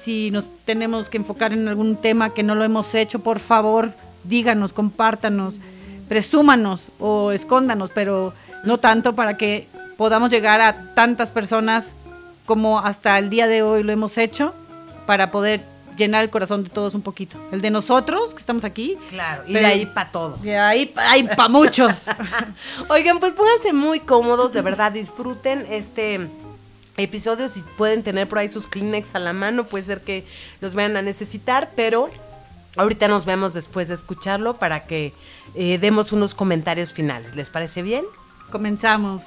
si 0.00 0.30
nos 0.30 0.50
tenemos 0.64 1.08
que 1.08 1.18
enfocar 1.18 1.52
en 1.52 1.68
algún 1.68 1.96
tema 1.96 2.34
que 2.34 2.42
no 2.42 2.54
lo 2.54 2.64
hemos 2.64 2.94
hecho, 2.94 3.20
por 3.20 3.38
favor, 3.38 3.92
díganos, 4.24 4.72
compártanos, 4.72 5.54
presúmanos 6.08 6.84
o 6.98 7.32
escóndanos, 7.32 7.90
pero 7.94 8.34
no 8.64 8.78
tanto 8.78 9.14
para 9.14 9.36
que 9.36 9.68
podamos 9.96 10.30
llegar 10.30 10.60
a 10.60 10.94
tantas 10.94 11.30
personas 11.30 11.92
como 12.50 12.80
hasta 12.80 13.16
el 13.16 13.30
día 13.30 13.46
de 13.46 13.62
hoy 13.62 13.84
lo 13.84 13.92
hemos 13.92 14.18
hecho, 14.18 14.52
para 15.06 15.30
poder 15.30 15.64
llenar 15.96 16.24
el 16.24 16.30
corazón 16.30 16.64
de 16.64 16.68
todos 16.68 16.96
un 16.96 17.02
poquito. 17.02 17.38
El 17.52 17.60
de 17.60 17.70
nosotros, 17.70 18.34
que 18.34 18.40
estamos 18.40 18.64
aquí. 18.64 18.96
Claro, 19.10 19.44
y 19.46 19.52
de 19.52 19.64
ahí 19.64 19.86
para 19.86 20.10
todos. 20.10 20.42
De 20.42 20.58
ahí 20.58 20.86
para 20.86 21.48
muchos. 21.48 22.06
Oigan, 22.88 23.20
pues 23.20 23.34
pónganse 23.34 23.72
muy 23.72 24.00
cómodos, 24.00 24.52
de 24.52 24.62
verdad, 24.62 24.90
disfruten 24.90 25.64
este 25.70 26.28
episodio. 26.96 27.48
Si 27.48 27.62
pueden 27.78 28.02
tener 28.02 28.28
por 28.28 28.38
ahí 28.38 28.48
sus 28.48 28.66
Kleenex 28.66 29.14
a 29.14 29.20
la 29.20 29.32
mano, 29.32 29.62
puede 29.62 29.84
ser 29.84 30.00
que 30.00 30.26
los 30.60 30.74
vayan 30.74 30.96
a 30.96 31.02
necesitar, 31.02 31.70
pero 31.76 32.10
ahorita 32.74 33.06
nos 33.06 33.26
vemos 33.26 33.54
después 33.54 33.86
de 33.86 33.94
escucharlo 33.94 34.54
para 34.54 34.86
que 34.86 35.14
eh, 35.54 35.78
demos 35.78 36.10
unos 36.10 36.34
comentarios 36.34 36.92
finales. 36.92 37.36
¿Les 37.36 37.48
parece 37.48 37.82
bien? 37.82 38.04
Comenzamos. 38.50 39.22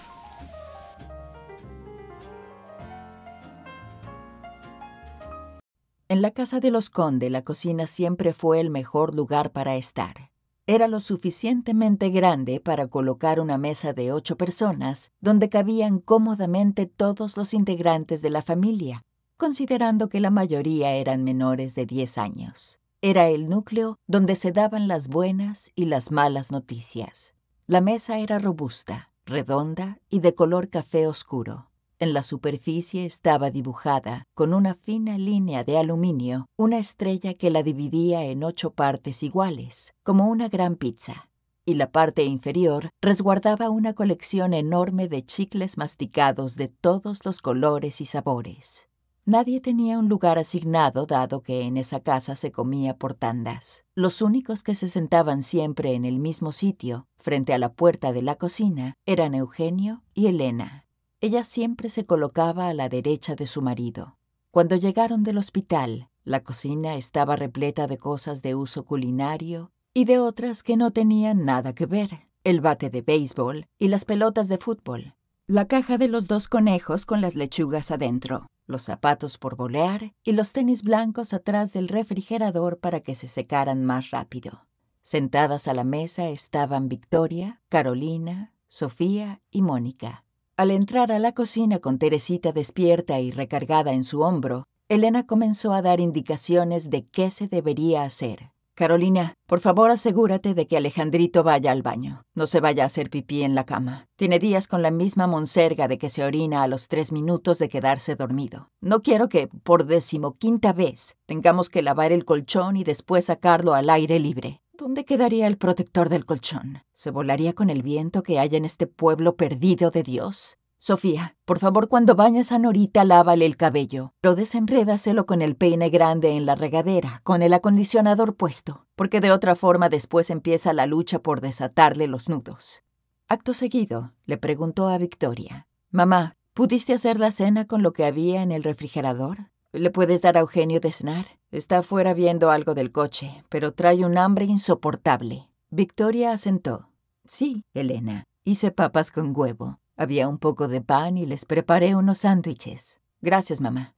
En 6.09 6.21
la 6.21 6.31
casa 6.31 6.59
de 6.59 6.69
los 6.69 6.89
Conde 6.89 7.29
la 7.29 7.43
cocina 7.43 7.87
siempre 7.87 8.33
fue 8.33 8.59
el 8.59 8.69
mejor 8.69 9.15
lugar 9.15 9.51
para 9.51 9.75
estar. 9.75 10.31
Era 10.67 10.87
lo 10.87 10.99
suficientemente 10.99 12.09
grande 12.09 12.59
para 12.59 12.87
colocar 12.87 13.39
una 13.39 13.57
mesa 13.57 13.93
de 13.93 14.11
ocho 14.11 14.37
personas 14.37 15.11
donde 15.21 15.49
cabían 15.49 15.99
cómodamente 15.99 16.85
todos 16.85 17.35
los 17.35 17.53
integrantes 17.53 18.21
de 18.21 18.29
la 18.29 18.41
familia, 18.41 19.01
considerando 19.37 20.07
que 20.07 20.19
la 20.19 20.29
mayoría 20.29 20.91
eran 20.93 21.23
menores 21.23 21.75
de 21.75 21.85
10 21.85 22.17
años. 22.17 22.79
Era 23.01 23.27
el 23.27 23.49
núcleo 23.49 23.97
donde 24.07 24.35
se 24.35 24.51
daban 24.53 24.87
las 24.87 25.09
buenas 25.09 25.71
y 25.75 25.85
las 25.85 26.11
malas 26.11 26.51
noticias. 26.51 27.33
La 27.67 27.81
mesa 27.81 28.19
era 28.19 28.39
robusta, 28.39 29.11
redonda 29.25 29.99
y 30.09 30.19
de 30.19 30.35
color 30.35 30.69
café 30.69 31.07
oscuro. 31.07 31.69
En 32.03 32.11
la 32.11 32.21
superficie 32.21 33.05
estaba 33.05 33.49
dibujada, 33.49 34.27
con 34.33 34.53
una 34.53 34.75
fina 34.75 35.17
línea 35.17 35.63
de 35.63 35.77
aluminio, 35.77 36.47
una 36.57 36.77
estrella 36.77 37.33
que 37.33 37.49
la 37.49 37.63
dividía 37.63 38.25
en 38.25 38.43
ocho 38.43 38.71
partes 38.71 39.23
iguales, 39.23 39.93
como 40.03 40.27
una 40.27 40.49
gran 40.49 40.75
pizza. 40.75 41.29
Y 41.65 41.75
la 41.75 41.93
parte 41.93 42.25
inferior 42.25 42.89
resguardaba 43.01 43.69
una 43.69 43.93
colección 43.93 44.53
enorme 44.53 45.07
de 45.07 45.23
chicles 45.23 45.77
masticados 45.77 46.57
de 46.57 46.67
todos 46.67 47.23
los 47.23 47.39
colores 47.39 48.01
y 48.01 48.05
sabores. 48.05 48.89
Nadie 49.23 49.61
tenía 49.61 49.97
un 49.97 50.09
lugar 50.09 50.37
asignado 50.37 51.05
dado 51.05 51.41
que 51.41 51.61
en 51.61 51.77
esa 51.77 52.01
casa 52.01 52.35
se 52.35 52.51
comía 52.51 52.97
por 52.97 53.13
tandas. 53.13 53.85
Los 53.95 54.21
únicos 54.21 54.61
que 54.61 54.75
se 54.75 54.89
sentaban 54.89 55.41
siempre 55.41 55.93
en 55.93 56.03
el 56.03 56.19
mismo 56.19 56.51
sitio, 56.51 57.07
frente 57.17 57.53
a 57.53 57.57
la 57.59 57.71
puerta 57.71 58.11
de 58.11 58.23
la 58.23 58.35
cocina, 58.35 58.95
eran 59.05 59.35
Eugenio 59.35 60.03
y 60.13 60.27
Elena. 60.27 60.83
Ella 61.23 61.45
siempre 61.45 61.87
se 61.87 62.05
colocaba 62.05 62.67
a 62.67 62.73
la 62.73 62.89
derecha 62.89 63.33
de 63.33 63.47
su 63.47 63.61
marido. 63.61 64.17
Cuando 64.51 64.75
llegaron 64.75 65.23
del 65.23 65.37
hospital, 65.37 66.09
la 66.25 66.43
cocina 66.43 66.95
estaba 66.95 67.37
repleta 67.37 67.87
de 67.87 67.97
cosas 67.97 68.41
de 68.41 68.55
uso 68.55 68.83
culinario 68.83 69.71
y 69.93 70.03
de 70.03 70.19
otras 70.19 70.63
que 70.63 70.75
no 70.75 70.91
tenían 70.91 71.45
nada 71.45 71.73
que 71.73 71.85
ver, 71.85 72.27
el 72.43 72.59
bate 72.59 72.89
de 72.89 73.03
béisbol 73.03 73.67
y 73.79 73.87
las 73.87 74.03
pelotas 74.03 74.49
de 74.49 74.57
fútbol, 74.57 75.15
la 75.47 75.65
caja 75.65 75.97
de 75.97 76.09
los 76.09 76.27
dos 76.27 76.49
conejos 76.49 77.05
con 77.05 77.21
las 77.21 77.35
lechugas 77.35 77.89
adentro, 77.91 78.47
los 78.67 78.81
zapatos 78.81 79.37
por 79.37 79.55
bolear 79.55 80.13
y 80.25 80.33
los 80.33 80.51
tenis 80.51 80.83
blancos 80.83 81.33
atrás 81.33 81.71
del 81.71 81.87
refrigerador 81.87 82.79
para 82.79 82.99
que 82.99 83.15
se 83.15 83.29
secaran 83.29 83.85
más 83.85 84.11
rápido. 84.11 84.67
Sentadas 85.03 85.69
a 85.69 85.73
la 85.73 85.85
mesa 85.85 86.27
estaban 86.27 86.89
Victoria, 86.89 87.61
Carolina, 87.69 88.51
Sofía 88.67 89.41
y 89.51 89.61
Mónica. 89.61 90.25
Al 90.55 90.69
entrar 90.69 91.11
a 91.11 91.17
la 91.17 91.31
cocina 91.31 91.79
con 91.79 91.97
Teresita 91.97 92.51
despierta 92.51 93.19
y 93.19 93.31
recargada 93.31 93.91
en 93.91 94.03
su 94.03 94.21
hombro, 94.21 94.65
Elena 94.87 95.25
comenzó 95.25 95.73
a 95.73 95.81
dar 95.81 95.99
indicaciones 95.99 96.91
de 96.91 97.07
qué 97.07 97.31
se 97.31 97.47
debería 97.47 98.03
hacer. 98.03 98.51
Carolina, 98.75 99.33
por 99.47 99.61
favor 99.61 99.89
asegúrate 99.89 100.53
de 100.53 100.67
que 100.67 100.77
Alejandrito 100.77 101.43
vaya 101.43 101.71
al 101.71 101.81
baño. 101.81 102.21
No 102.35 102.45
se 102.45 102.59
vaya 102.59 102.83
a 102.83 102.85
hacer 102.85 103.09
pipí 103.09 103.41
en 103.41 103.55
la 103.55 103.65
cama. 103.65 104.07
Tiene 104.15 104.37
días 104.37 104.67
con 104.67 104.83
la 104.83 104.91
misma 104.91 105.25
monserga 105.25 105.87
de 105.87 105.97
que 105.97 106.09
se 106.09 106.23
orina 106.23 106.61
a 106.61 106.67
los 106.67 106.87
tres 106.87 107.11
minutos 107.11 107.57
de 107.57 107.69
quedarse 107.69 108.15
dormido. 108.15 108.69
No 108.79 109.01
quiero 109.01 109.29
que, 109.29 109.47
por 109.47 109.87
decimoquinta 109.87 110.71
vez, 110.71 111.15
tengamos 111.25 111.69
que 111.69 111.81
lavar 111.81 112.11
el 112.11 112.25
colchón 112.25 112.77
y 112.77 112.83
después 112.83 113.25
sacarlo 113.25 113.73
al 113.73 113.89
aire 113.89 114.19
libre. 114.19 114.62
¿Dónde 114.75 115.05
quedaría 115.05 115.45
el 115.45 115.59
protector 115.59 116.09
del 116.09 116.25
colchón? 116.25 116.79
¿Se 116.93 117.11
volaría 117.11 117.53
con 117.53 117.69
el 117.69 117.83
viento 117.83 118.23
que 118.23 118.39
hay 118.39 118.55
en 118.55 118.65
este 118.65 118.87
pueblo 118.87 119.35
perdido 119.35 119.91
de 119.91 120.01
Dios? 120.01 120.57
Sofía, 120.79 121.37
por 121.45 121.59
favor, 121.59 121.87
cuando 121.87 122.15
bañes 122.15 122.51
a 122.51 122.57
Norita, 122.57 123.05
lávale 123.05 123.45
el 123.45 123.55
cabello, 123.55 124.15
pero 124.19 124.33
desenrédaselo 124.33 125.27
con 125.27 125.43
el 125.43 125.55
peine 125.55 125.91
grande 125.91 126.31
en 126.31 126.47
la 126.47 126.55
regadera, 126.55 127.21
con 127.23 127.43
el 127.43 127.53
acondicionador 127.53 128.35
puesto, 128.35 128.87
porque 128.95 129.21
de 129.21 129.31
otra 129.31 129.53
forma 129.53 129.89
después 129.89 130.31
empieza 130.31 130.73
la 130.73 130.87
lucha 130.87 131.19
por 131.19 131.39
desatarle 131.39 132.07
los 132.07 132.27
nudos. 132.27 132.83
Acto 133.27 133.53
seguido, 133.53 134.13
le 134.25 134.37
preguntó 134.37 134.87
a 134.87 134.97
Victoria, 134.97 135.67
Mamá, 135.91 136.35
¿pudiste 136.55 136.93
hacer 136.93 137.19
la 137.19 137.31
cena 137.31 137.67
con 137.67 137.83
lo 137.83 137.93
que 137.93 138.05
había 138.05 138.41
en 138.41 138.51
el 138.51 138.63
refrigerador? 138.63 139.51
¿Le 139.71 139.91
puedes 139.91 140.23
dar 140.23 140.35
a 140.35 140.39
Eugenio 140.39 140.79
de 140.79 140.91
cenar? 140.91 141.27
Está 141.53 141.77
afuera 141.77 142.15
viendo 142.15 142.49
algo 142.49 142.73
del 142.73 142.91
coche, 142.91 143.43
pero 143.47 143.73
trae 143.73 144.03
un 144.03 144.17
hambre 144.17 144.45
insoportable. 144.45 145.51
Victoria 145.69 146.31
asentó. 146.31 146.89
Sí, 147.25 147.63
Elena. 147.75 148.23
Hice 148.43 148.71
papas 148.71 149.11
con 149.11 149.37
huevo. 149.37 149.77
Había 149.95 150.27
un 150.27 150.39
poco 150.39 150.67
de 150.67 150.81
pan 150.81 151.15
y 151.15 151.27
les 151.27 151.45
preparé 151.45 151.95
unos 151.95 152.17
sándwiches. 152.17 153.01
Gracias, 153.21 153.61
mamá. 153.61 153.93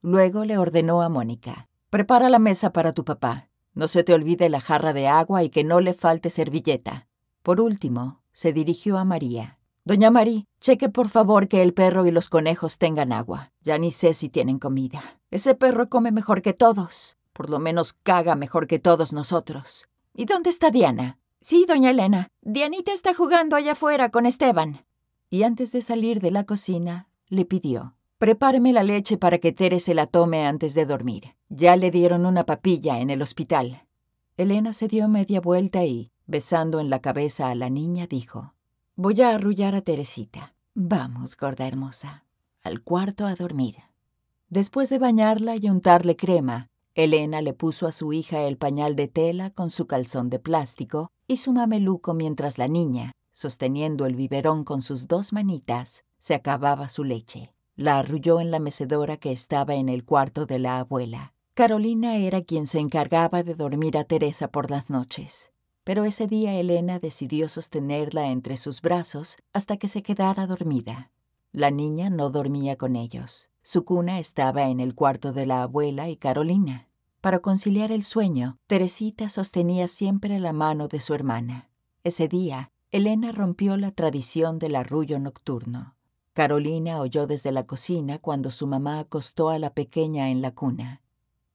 Luego 0.00 0.46
le 0.46 0.56
ordenó 0.56 1.02
a 1.02 1.10
Mónica. 1.10 1.68
Prepara 1.90 2.30
la 2.30 2.38
mesa 2.38 2.72
para 2.72 2.94
tu 2.94 3.04
papá. 3.04 3.50
No 3.74 3.86
se 3.86 4.02
te 4.02 4.14
olvide 4.14 4.48
la 4.48 4.62
jarra 4.62 4.94
de 4.94 5.06
agua 5.06 5.44
y 5.44 5.50
que 5.50 5.62
no 5.62 5.80
le 5.80 5.92
falte 5.92 6.30
servilleta. 6.30 7.06
Por 7.42 7.60
último, 7.60 8.22
se 8.32 8.54
dirigió 8.54 8.96
a 8.96 9.04
María. 9.04 9.58
Doña 9.86 10.10
Marí, 10.10 10.46
cheque 10.60 10.88
por 10.88 11.10
favor 11.10 11.46
que 11.46 11.60
el 11.60 11.74
perro 11.74 12.06
y 12.06 12.10
los 12.10 12.30
conejos 12.30 12.78
tengan 12.78 13.12
agua. 13.12 13.52
Ya 13.60 13.76
ni 13.76 13.92
sé 13.92 14.14
si 14.14 14.30
tienen 14.30 14.58
comida. 14.58 15.20
Ese 15.30 15.54
perro 15.54 15.90
come 15.90 16.10
mejor 16.10 16.40
que 16.40 16.54
todos. 16.54 17.18
Por 17.34 17.50
lo 17.50 17.58
menos 17.58 17.92
caga 17.92 18.34
mejor 18.34 18.66
que 18.66 18.78
todos 18.78 19.12
nosotros. 19.12 19.88
¿Y 20.14 20.24
dónde 20.24 20.48
está 20.48 20.70
Diana? 20.70 21.18
Sí, 21.42 21.66
doña 21.68 21.90
Elena. 21.90 22.28
Dianita 22.40 22.94
está 22.94 23.12
jugando 23.12 23.56
allá 23.56 23.72
afuera 23.72 24.08
con 24.08 24.24
Esteban. 24.24 24.86
Y 25.28 25.42
antes 25.42 25.70
de 25.70 25.82
salir 25.82 26.20
de 26.20 26.30
la 26.30 26.44
cocina, 26.44 27.10
le 27.28 27.44
pidió. 27.44 27.94
Prepáreme 28.16 28.72
la 28.72 28.84
leche 28.84 29.18
para 29.18 29.36
que 29.36 29.52
Tere 29.52 29.80
se 29.80 29.92
la 29.92 30.06
tome 30.06 30.46
antes 30.46 30.72
de 30.72 30.86
dormir. 30.86 31.34
Ya 31.50 31.76
le 31.76 31.90
dieron 31.90 32.24
una 32.24 32.46
papilla 32.46 33.00
en 33.00 33.10
el 33.10 33.20
hospital. 33.20 33.86
Elena 34.38 34.72
se 34.72 34.88
dio 34.88 35.08
media 35.08 35.42
vuelta 35.42 35.84
y, 35.84 36.10
besando 36.24 36.80
en 36.80 36.88
la 36.88 37.00
cabeza 37.00 37.50
a 37.50 37.54
la 37.54 37.68
niña, 37.68 38.06
dijo, 38.06 38.53
Voy 38.96 39.20
a 39.22 39.34
arrullar 39.34 39.74
a 39.74 39.80
Teresita. 39.80 40.54
Vamos, 40.72 41.36
gorda 41.36 41.66
hermosa, 41.66 42.26
al 42.62 42.80
cuarto 42.80 43.26
a 43.26 43.34
dormir. 43.34 43.78
Después 44.50 44.88
de 44.88 45.00
bañarla 45.00 45.56
y 45.56 45.68
untarle 45.68 46.14
crema, 46.14 46.68
Elena 46.94 47.42
le 47.42 47.54
puso 47.54 47.88
a 47.88 47.92
su 47.92 48.12
hija 48.12 48.42
el 48.42 48.56
pañal 48.56 48.94
de 48.94 49.08
tela 49.08 49.50
con 49.50 49.72
su 49.72 49.88
calzón 49.88 50.30
de 50.30 50.38
plástico 50.38 51.10
y 51.26 51.38
su 51.38 51.52
mameluco 51.52 52.14
mientras 52.14 52.56
la 52.56 52.68
niña, 52.68 53.10
sosteniendo 53.32 54.06
el 54.06 54.14
biberón 54.14 54.62
con 54.62 54.80
sus 54.80 55.08
dos 55.08 55.32
manitas, 55.32 56.04
se 56.20 56.34
acababa 56.34 56.88
su 56.88 57.02
leche. 57.02 57.52
La 57.74 57.98
arrulló 57.98 58.40
en 58.40 58.52
la 58.52 58.60
mecedora 58.60 59.16
que 59.16 59.32
estaba 59.32 59.74
en 59.74 59.88
el 59.88 60.04
cuarto 60.04 60.46
de 60.46 60.60
la 60.60 60.78
abuela. 60.78 61.34
Carolina 61.54 62.14
era 62.18 62.42
quien 62.42 62.68
se 62.68 62.78
encargaba 62.78 63.42
de 63.42 63.56
dormir 63.56 63.98
a 63.98 64.04
Teresa 64.04 64.46
por 64.52 64.70
las 64.70 64.88
noches 64.88 65.50
pero 65.84 66.04
ese 66.04 66.26
día 66.26 66.54
Elena 66.54 66.98
decidió 66.98 67.48
sostenerla 67.48 68.30
entre 68.30 68.56
sus 68.56 68.80
brazos 68.80 69.36
hasta 69.52 69.76
que 69.76 69.88
se 69.88 70.02
quedara 70.02 70.46
dormida. 70.46 71.12
La 71.52 71.70
niña 71.70 72.10
no 72.10 72.30
dormía 72.30 72.76
con 72.76 72.96
ellos. 72.96 73.50
Su 73.62 73.84
cuna 73.84 74.18
estaba 74.18 74.68
en 74.68 74.80
el 74.80 74.94
cuarto 74.94 75.32
de 75.32 75.46
la 75.46 75.62
abuela 75.62 76.08
y 76.08 76.16
Carolina. 76.16 76.88
Para 77.20 77.38
conciliar 77.38 77.92
el 77.92 78.02
sueño, 78.02 78.58
Teresita 78.66 79.28
sostenía 79.28 79.86
siempre 79.86 80.38
la 80.40 80.52
mano 80.52 80.88
de 80.88 81.00
su 81.00 81.14
hermana. 81.14 81.70
Ese 82.02 82.28
día, 82.28 82.72
Elena 82.90 83.32
rompió 83.32 83.76
la 83.76 83.92
tradición 83.92 84.58
del 84.58 84.76
arrullo 84.76 85.18
nocturno. 85.18 85.96
Carolina 86.32 86.98
oyó 87.00 87.26
desde 87.26 87.52
la 87.52 87.64
cocina 87.64 88.18
cuando 88.18 88.50
su 88.50 88.66
mamá 88.66 88.98
acostó 88.98 89.50
a 89.50 89.58
la 89.58 89.70
pequeña 89.70 90.30
en 90.30 90.42
la 90.42 90.50
cuna. 90.50 91.02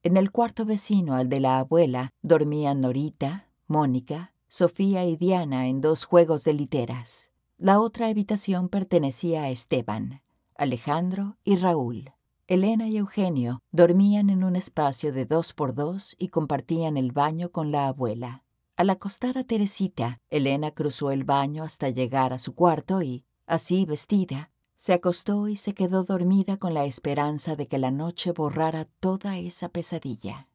En 0.01 0.15
el 0.15 0.31
cuarto 0.31 0.65
vecino 0.65 1.15
al 1.15 1.27
de 1.27 1.41
la 1.41 1.59
abuela 1.59 2.13
dormían 2.21 2.79
Norita, 2.79 3.49
Mónica, 3.69 4.33
Sofía 4.47 5.05
y 5.05 5.15
Diana 5.15 5.67
en 5.67 5.79
dos 5.79 6.03
juegos 6.03 6.43
de 6.43 6.53
literas. 6.53 7.29
La 7.59 7.79
otra 7.79 8.07
habitación 8.07 8.67
pertenecía 8.67 9.43
a 9.43 9.49
Esteban, 9.51 10.23
Alejandro 10.55 11.38
y 11.43 11.55
Raúl. 11.55 12.11
Elena 12.47 12.88
y 12.88 12.97
Eugenio 12.97 13.61
dormían 13.71 14.31
en 14.31 14.43
un 14.43 14.55
espacio 14.55 15.13
de 15.13 15.27
dos 15.27 15.53
por 15.53 15.75
dos 15.75 16.15
y 16.17 16.29
compartían 16.29 16.97
el 16.97 17.11
baño 17.11 17.51
con 17.51 17.71
la 17.71 17.88
abuela. 17.88 18.43
Al 18.75 18.89
acostar 18.89 19.38
a 19.38 19.43
Teresita, 19.43 20.19
Elena 20.31 20.71
cruzó 20.71 21.11
el 21.11 21.23
baño 21.23 21.63
hasta 21.63 21.89
llegar 21.89 22.33
a 22.33 22.39
su 22.39 22.55
cuarto 22.55 23.03
y, 23.03 23.23
así 23.45 23.85
vestida, 23.85 24.49
se 24.75 24.93
acostó 24.93 25.47
y 25.47 25.55
se 25.55 25.75
quedó 25.75 26.03
dormida 26.03 26.57
con 26.57 26.73
la 26.73 26.85
esperanza 26.85 27.55
de 27.55 27.67
que 27.67 27.77
la 27.77 27.91
noche 27.91 28.31
borrara 28.31 28.85
toda 28.99 29.38
esa 29.38 29.69
pesadilla. 29.69 30.47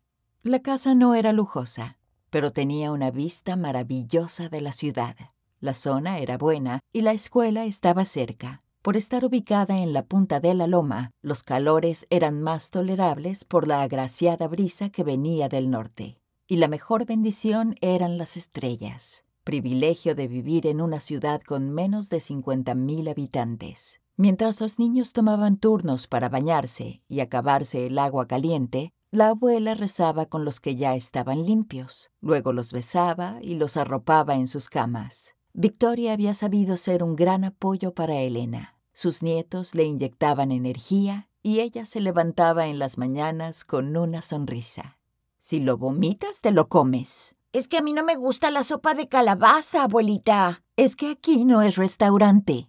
La 0.43 0.63
casa 0.63 0.97
no 0.97 1.15
era 1.15 1.33
lujosa, 1.33 1.99
pero 2.35 2.51
tenía 2.51 2.91
una 2.91 3.13
vista 3.13 3.55
maravillosa 3.55 4.49
de 4.49 4.61
la 4.61 4.73
ciudad. 4.73 5.15
La 5.61 5.73
zona 5.73 6.19
era 6.19 6.37
buena 6.37 6.81
y 6.93 7.03
la 7.03 7.13
escuela 7.13 7.65
estaba 7.65 8.05
cerca. 8.05 8.65
Por 8.83 8.97
estar 8.97 9.25
ubicada 9.25 9.79
en 9.79 9.93
la 9.93 10.05
punta 10.05 10.41
de 10.41 10.53
la 10.53 10.67
loma, 10.67 11.13
los 11.23 11.45
calores 11.45 12.09
eran 12.11 12.43
más 12.43 12.71
tolerables 12.71 13.45
por 13.45 13.69
la 13.69 13.83
agraciada 13.83 14.49
brisa 14.49 14.89
que 14.91 15.05
venía 15.05 15.49
del 15.49 15.71
norte. 15.71 16.19
Y 16.49 16.57
la 16.57 16.67
mejor 16.67 17.07
bendición 17.07 17.77
eran 17.81 18.19
las 18.19 18.37
estrellas, 18.37 19.25
privilegio 19.45 20.17
de 20.17 20.27
vivir 20.27 20.67
en 20.67 20.81
una 20.81 20.99
ciudad 20.99 21.41
con 21.41 21.71
menos 21.71 22.11
de 22.11 22.17
50.000 22.17 23.11
habitantes. 23.13 24.01
Mientras 24.17 24.61
los 24.61 24.81
niños 24.81 25.13
tomaban 25.13 25.57
turnos 25.57 26.09
para 26.09 26.29
bañarse 26.29 27.01
y 27.07 27.21
acabarse 27.21 27.87
el 27.87 27.97
agua 27.97 28.27
caliente, 28.27 28.93
la 29.15 29.29
abuela 29.29 29.75
rezaba 29.75 30.27
con 30.27 30.45
los 30.45 30.59
que 30.59 30.75
ya 30.75 30.97
estaban 30.97 31.47
limpios, 31.47 32.11
luego 32.21 32.53
los 32.53 32.73
besaba 32.73 33.39
y 33.41 33.55
los 33.55 33.77
arropaba 33.77 34.35
en 34.35 34.49
sus 34.49 34.69
camas. 34.69 35.37
Victoria 35.53 36.13
había 36.13 36.35
sabido 36.35 36.77
ser 36.77 37.05
un 37.05 37.15
gran 37.15 37.45
apoyo 37.45 37.95
para 37.95 38.17
Elena. 38.17 38.77
Sus 38.93 39.23
nietos 39.23 39.77
le 39.77 39.85
inyectaban 39.85 40.51
energía 40.51 41.29
y 41.43 41.61
ella 41.61 41.87
se 41.87 42.01
levantaba 42.01 42.67
en 42.67 42.81
las 42.81 42.99
mañanas 42.99 43.65
con 43.65 43.97
una 43.97 44.21
sonrisa. 44.21 44.99
Si 45.39 45.61
lo 45.61 45.79
vomitas, 45.79 46.41
te 46.41 46.51
lo 46.51 46.69
comes. 46.69 47.37
Es 47.53 47.69
que 47.69 47.79
a 47.79 47.83
mí 47.83 47.93
no 47.93 48.03
me 48.03 48.17
gusta 48.17 48.51
la 48.51 48.65
sopa 48.65 48.95
de 48.95 49.07
calabaza, 49.07 49.85
abuelita. 49.85 50.65
Es 50.75 50.97
que 50.97 51.13
aquí 51.13 51.45
no 51.45 51.63
es 51.63 51.77
restaurante. 51.77 52.69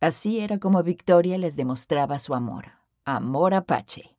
Así 0.00 0.40
era 0.40 0.58
como 0.58 0.82
Victoria 0.82 1.38
les 1.38 1.56
demostraba 1.56 2.18
su 2.18 2.34
amor. 2.34 2.72
Amor 3.06 3.54
apache. 3.54 4.18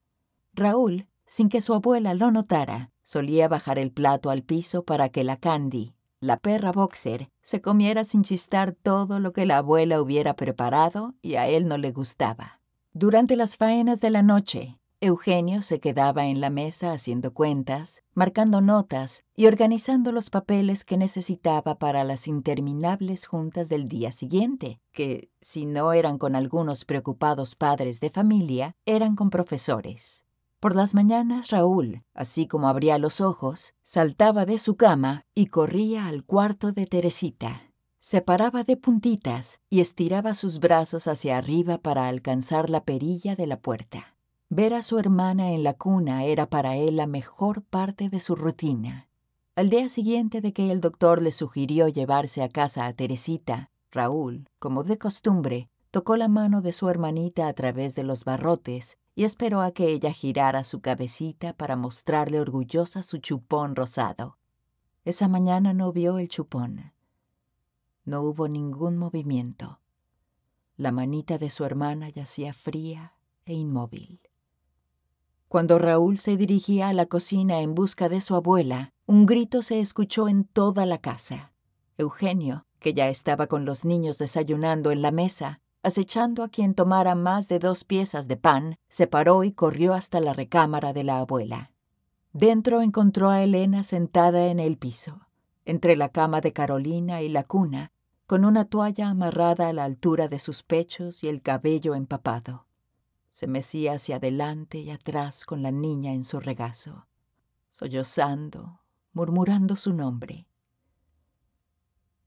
Raúl, 0.54 1.08
sin 1.28 1.50
que 1.50 1.62
su 1.62 1.74
abuela 1.74 2.14
lo 2.14 2.32
notara, 2.32 2.92
solía 3.04 3.48
bajar 3.48 3.78
el 3.78 3.92
plato 3.92 4.32
al 4.32 4.42
piso 4.42 4.84
para 4.84 5.10
que 5.10 5.24
la 5.24 5.38
Candy, 5.38 5.94
la 6.20 6.38
perra 6.38 6.72
boxer, 6.72 7.30
se 7.44 7.62
comiera 7.62 8.04
sin 8.04 8.24
chistar 8.24 8.72
todo 8.72 9.20
lo 9.20 9.34
que 9.34 9.46
la 9.46 9.58
abuela 9.58 10.02
hubiera 10.02 10.36
preparado 10.36 11.14
y 11.22 11.36
a 11.36 11.48
él 11.48 11.68
no 11.68 11.78
le 11.78 11.92
gustaba. 11.92 12.60
Durante 12.94 13.36
las 13.36 13.58
faenas 13.58 14.00
de 14.00 14.10
la 14.10 14.24
noche, 14.24 14.80
Eugenio 15.00 15.62
se 15.62 15.80
quedaba 15.80 16.26
en 16.26 16.42
la 16.42 16.50
mesa 16.50 16.92
haciendo 16.92 17.32
cuentas, 17.32 18.04
marcando 18.16 18.62
notas 18.62 19.24
y 19.36 19.46
organizando 19.46 20.12
los 20.12 20.32
papeles 20.32 20.84
que 20.84 20.98
necesitaba 20.98 21.78
para 21.78 22.04
las 22.04 22.28
interminables 22.28 23.28
juntas 23.28 23.70
del 23.70 23.88
día 23.88 24.12
siguiente, 24.12 24.80
que, 24.92 25.30
si 25.40 25.68
no 25.68 25.94
eran 25.94 26.18
con 26.18 26.36
algunos 26.36 26.84
preocupados 26.84 27.54
padres 27.54 28.00
de 28.00 28.10
familia, 28.10 28.76
eran 28.88 29.16
con 29.16 29.30
profesores. 29.30 30.26
Por 30.60 30.76
las 30.76 30.96
mañanas 30.96 31.52
Raúl, 31.52 32.04
así 32.16 32.48
como 32.48 32.68
abría 32.68 32.98
los 32.98 33.22
ojos, 33.22 33.76
saltaba 33.84 34.46
de 34.46 34.58
su 34.58 34.76
cama 34.76 35.24
y 35.36 35.48
corría 35.48 36.08
al 36.08 36.24
cuarto 36.24 36.72
de 36.72 36.88
Teresita. 36.88 37.72
Se 38.00 38.24
paraba 38.24 38.64
de 38.64 38.76
puntitas 38.76 39.60
y 39.70 39.82
estiraba 39.82 40.34
sus 40.34 40.60
brazos 40.60 41.08
hacia 41.08 41.38
arriba 41.38 41.78
para 41.78 42.08
alcanzar 42.08 42.72
la 42.72 42.84
perilla 42.84 43.36
de 43.36 43.46
la 43.46 43.60
puerta. 43.60 44.18
Ver 44.50 44.74
a 44.74 44.82
su 44.82 44.98
hermana 44.98 45.52
en 45.52 45.62
la 45.62 45.76
cuna 45.76 46.24
era 46.24 46.50
para 46.50 46.76
él 46.76 46.96
la 46.96 47.06
mejor 47.06 47.62
parte 47.62 48.10
de 48.10 48.20
su 48.20 48.36
rutina. 48.36 49.10
Al 49.56 49.70
día 49.70 49.90
siguiente 49.90 50.42
de 50.42 50.54
que 50.54 50.72
el 50.72 50.82
doctor 50.82 51.22
le 51.22 51.34
sugirió 51.34 51.88
llevarse 51.88 52.42
a 52.42 52.50
casa 52.50 52.88
a 52.88 52.94
Teresita, 52.94 53.70
Raúl, 53.92 54.50
como 54.58 54.84
de 54.84 54.98
costumbre, 54.98 55.70
tocó 55.92 56.18
la 56.18 56.28
mano 56.28 56.62
de 56.62 56.72
su 56.72 56.90
hermanita 56.90 57.48
a 57.48 57.54
través 57.54 57.94
de 57.94 58.04
los 58.04 58.24
barrotes 58.24 58.98
y 59.18 59.24
esperó 59.24 59.62
a 59.62 59.72
que 59.72 59.88
ella 59.90 60.14
girara 60.14 60.64
su 60.64 60.80
cabecita 60.80 61.54
para 61.54 61.76
mostrarle 61.76 62.40
orgullosa 62.40 63.02
su 63.02 63.18
chupón 63.18 63.76
rosado. 63.76 64.38
Esa 65.06 65.28
mañana 65.28 65.74
no 65.74 65.92
vio 65.92 66.20
el 66.20 66.30
chupón. 66.30 66.94
No 68.06 68.22
hubo 68.22 68.48
ningún 68.48 68.96
movimiento. 68.96 69.80
La 70.76 70.92
manita 70.92 71.40
de 71.40 71.50
su 71.50 71.66
hermana 71.66 72.10
yacía 72.10 72.54
fría 72.54 73.16
e 73.46 73.56
inmóvil. 73.56 74.22
Cuando 75.48 75.80
Raúl 75.80 76.20
se 76.20 76.38
dirigía 76.38 76.90
a 76.90 76.94
la 76.94 77.08
cocina 77.08 77.62
en 77.62 77.74
busca 77.74 78.10
de 78.10 78.22
su 78.22 78.36
abuela, 78.36 78.94
un 79.08 79.26
grito 79.26 79.64
se 79.64 79.80
escuchó 79.80 80.28
en 80.28 80.44
toda 80.44 80.86
la 80.86 81.00
casa. 81.00 81.54
Eugenio, 81.98 82.68
que 82.78 82.94
ya 82.94 83.10
estaba 83.10 83.48
con 83.48 83.66
los 83.66 83.84
niños 83.84 84.20
desayunando 84.20 84.92
en 84.92 85.02
la 85.02 85.10
mesa, 85.10 85.60
acechando 85.88 86.44
a 86.44 86.50
quien 86.50 86.76
tomara 86.76 87.16
más 87.16 87.48
de 87.48 87.60
dos 87.60 87.84
piezas 87.84 88.28
de 88.28 88.38
pan, 88.38 88.78
se 88.88 89.08
paró 89.08 89.44
y 89.44 89.52
corrió 89.52 89.94
hasta 89.94 90.20
la 90.20 90.34
recámara 90.34 90.94
de 90.94 91.04
la 91.04 91.20
abuela. 91.20 91.72
Dentro 92.34 92.82
encontró 92.82 93.30
a 93.30 93.42
Elena 93.42 93.82
sentada 93.82 94.48
en 94.48 94.60
el 94.60 94.78
piso, 94.78 95.28
entre 95.66 95.96
la 95.96 96.10
cama 96.10 96.42
de 96.42 96.54
Carolina 96.54 97.22
y 97.22 97.30
la 97.30 97.44
cuna, 97.44 97.92
con 98.28 98.46
una 98.46 98.66
toalla 98.66 99.10
amarrada 99.10 99.70
a 99.70 99.74
la 99.74 99.86
altura 99.86 100.28
de 100.28 100.38
sus 100.40 100.62
pechos 100.62 101.24
y 101.24 101.30
el 101.30 101.42
cabello 101.42 101.96
empapado. 101.96 102.68
Se 103.30 103.48
mecía 103.48 103.94
hacia 103.94 104.18
adelante 104.18 104.80
y 104.80 104.92
atrás 104.92 105.46
con 105.46 105.64
la 105.64 105.72
niña 105.72 106.14
en 106.14 106.24
su 106.24 106.40
regazo, 106.40 107.08
sollozando, 107.70 108.82
murmurando 109.14 109.76
su 109.76 109.94
nombre. 109.94 110.48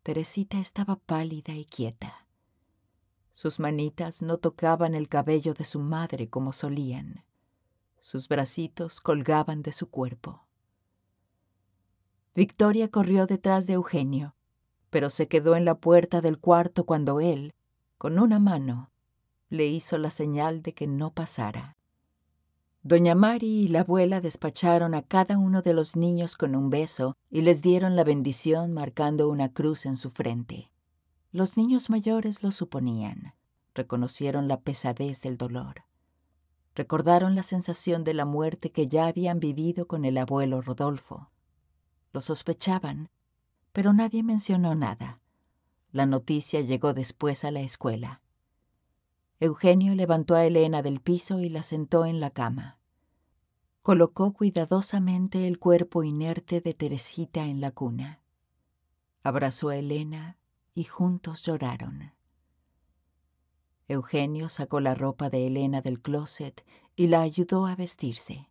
Teresita 0.03 0.59
estaba 0.59 0.97
pálida 0.97 1.53
y 1.55 1.67
quieta. 1.67 2.20
Sus 3.43 3.59
manitas 3.59 4.21
no 4.21 4.37
tocaban 4.37 4.95
el 4.95 5.09
cabello 5.09 5.55
de 5.55 5.65
su 5.65 5.81
madre 5.81 6.29
como 6.29 6.53
solían. 6.53 7.25
Sus 8.03 8.29
bracitos 8.29 9.01
colgaban 9.01 9.63
de 9.63 9.73
su 9.73 9.89
cuerpo. 9.89 10.47
Victoria 12.35 12.91
corrió 12.91 13.27
detrás 13.27 13.67
de 13.67 13.73
Eugenio, 13.73 14.35
pero 14.91 15.09
se 15.09 15.27
quedó 15.27 15.57
en 15.57 15.65
la 15.65 15.77
puerta 15.77 16.21
del 16.21 16.39
cuarto 16.39 16.85
cuando 16.85 17.19
él, 17.21 17.55
con 17.97 18.19
una 18.19 18.39
mano, 18.39 18.91
le 19.49 19.67
hizo 19.69 19.97
la 19.97 20.11
señal 20.11 20.61
de 20.61 20.75
que 20.75 20.87
no 20.87 21.15
pasara. 21.15 21.79
Doña 22.83 23.15
Mari 23.15 23.63
y 23.63 23.69
la 23.69 23.81
abuela 23.81 24.21
despacharon 24.21 24.93
a 24.93 25.01
cada 25.01 25.39
uno 25.39 25.63
de 25.63 25.73
los 25.73 25.97
niños 25.97 26.37
con 26.37 26.55
un 26.55 26.69
beso 26.69 27.17
y 27.31 27.41
les 27.41 27.63
dieron 27.63 27.97
la 27.97 28.05
bendición 28.05 28.75
marcando 28.75 29.31
una 29.31 29.51
cruz 29.51 29.87
en 29.87 29.97
su 29.97 30.11
frente. 30.11 30.71
Los 31.33 31.57
niños 31.57 31.91
mayores 31.91 32.43
lo 32.43 32.51
suponían, 32.51 33.35
reconocieron 33.73 34.49
la 34.49 34.63
pesadez 34.63 35.23
del 35.23 35.37
dolor. 35.37 35.85
Recordaron 36.75 37.37
la 37.37 37.45
sensación 37.45 38.03
de 38.03 38.15
la 38.15 38.25
muerte 38.25 38.73
que 38.73 38.89
ya 38.89 39.07
habían 39.07 39.39
vivido 39.39 39.87
con 39.87 40.05
el 40.05 40.19
abuelo 40.19 40.61
Rodolfo. 40.61 41.31
Lo 42.13 42.21
sospechaban, 42.21 43.11
pero 43.73 43.93
nadie 43.93 44.25
mencionó 44.25 44.75
nada. 44.75 45.21
La 45.93 46.05
noticia 46.05 46.63
llegó 46.63 46.95
después 46.95 47.45
a 47.45 47.53
la 47.53 47.61
escuela. 47.61 48.23
Eugenio 49.39 49.95
levantó 49.95 50.35
a 50.35 50.45
Elena 50.45 50.83
del 50.83 51.01
piso 51.01 51.39
y 51.39 51.49
la 51.49 51.63
sentó 51.63 52.07
en 52.07 52.19
la 52.19 52.31
cama. 52.31 52.81
Colocó 53.83 54.33
cuidadosamente 54.33 55.47
el 55.47 55.61
cuerpo 55.61 56.03
inerte 56.03 56.61
de 56.61 56.75
Teresita 56.75 57.47
en 57.47 57.61
la 57.61 57.71
cuna. 57.71 58.21
Abrazó 59.23 59.69
a 59.69 59.77
Elena 59.77 60.40
y 60.75 60.85
juntos 60.85 61.43
lloraron. 61.43 62.13
Eugenio 63.89 64.49
sacó 64.49 64.81
la 64.81 64.95
ropa 64.95 65.31
de 65.31 65.47
Elena 65.49 65.81
del 65.83 66.01
closet 66.01 66.65
y 66.95 67.09
la 67.09 67.23
ayudó 67.23 67.67
a 67.67 67.75
vestirse. 67.75 68.49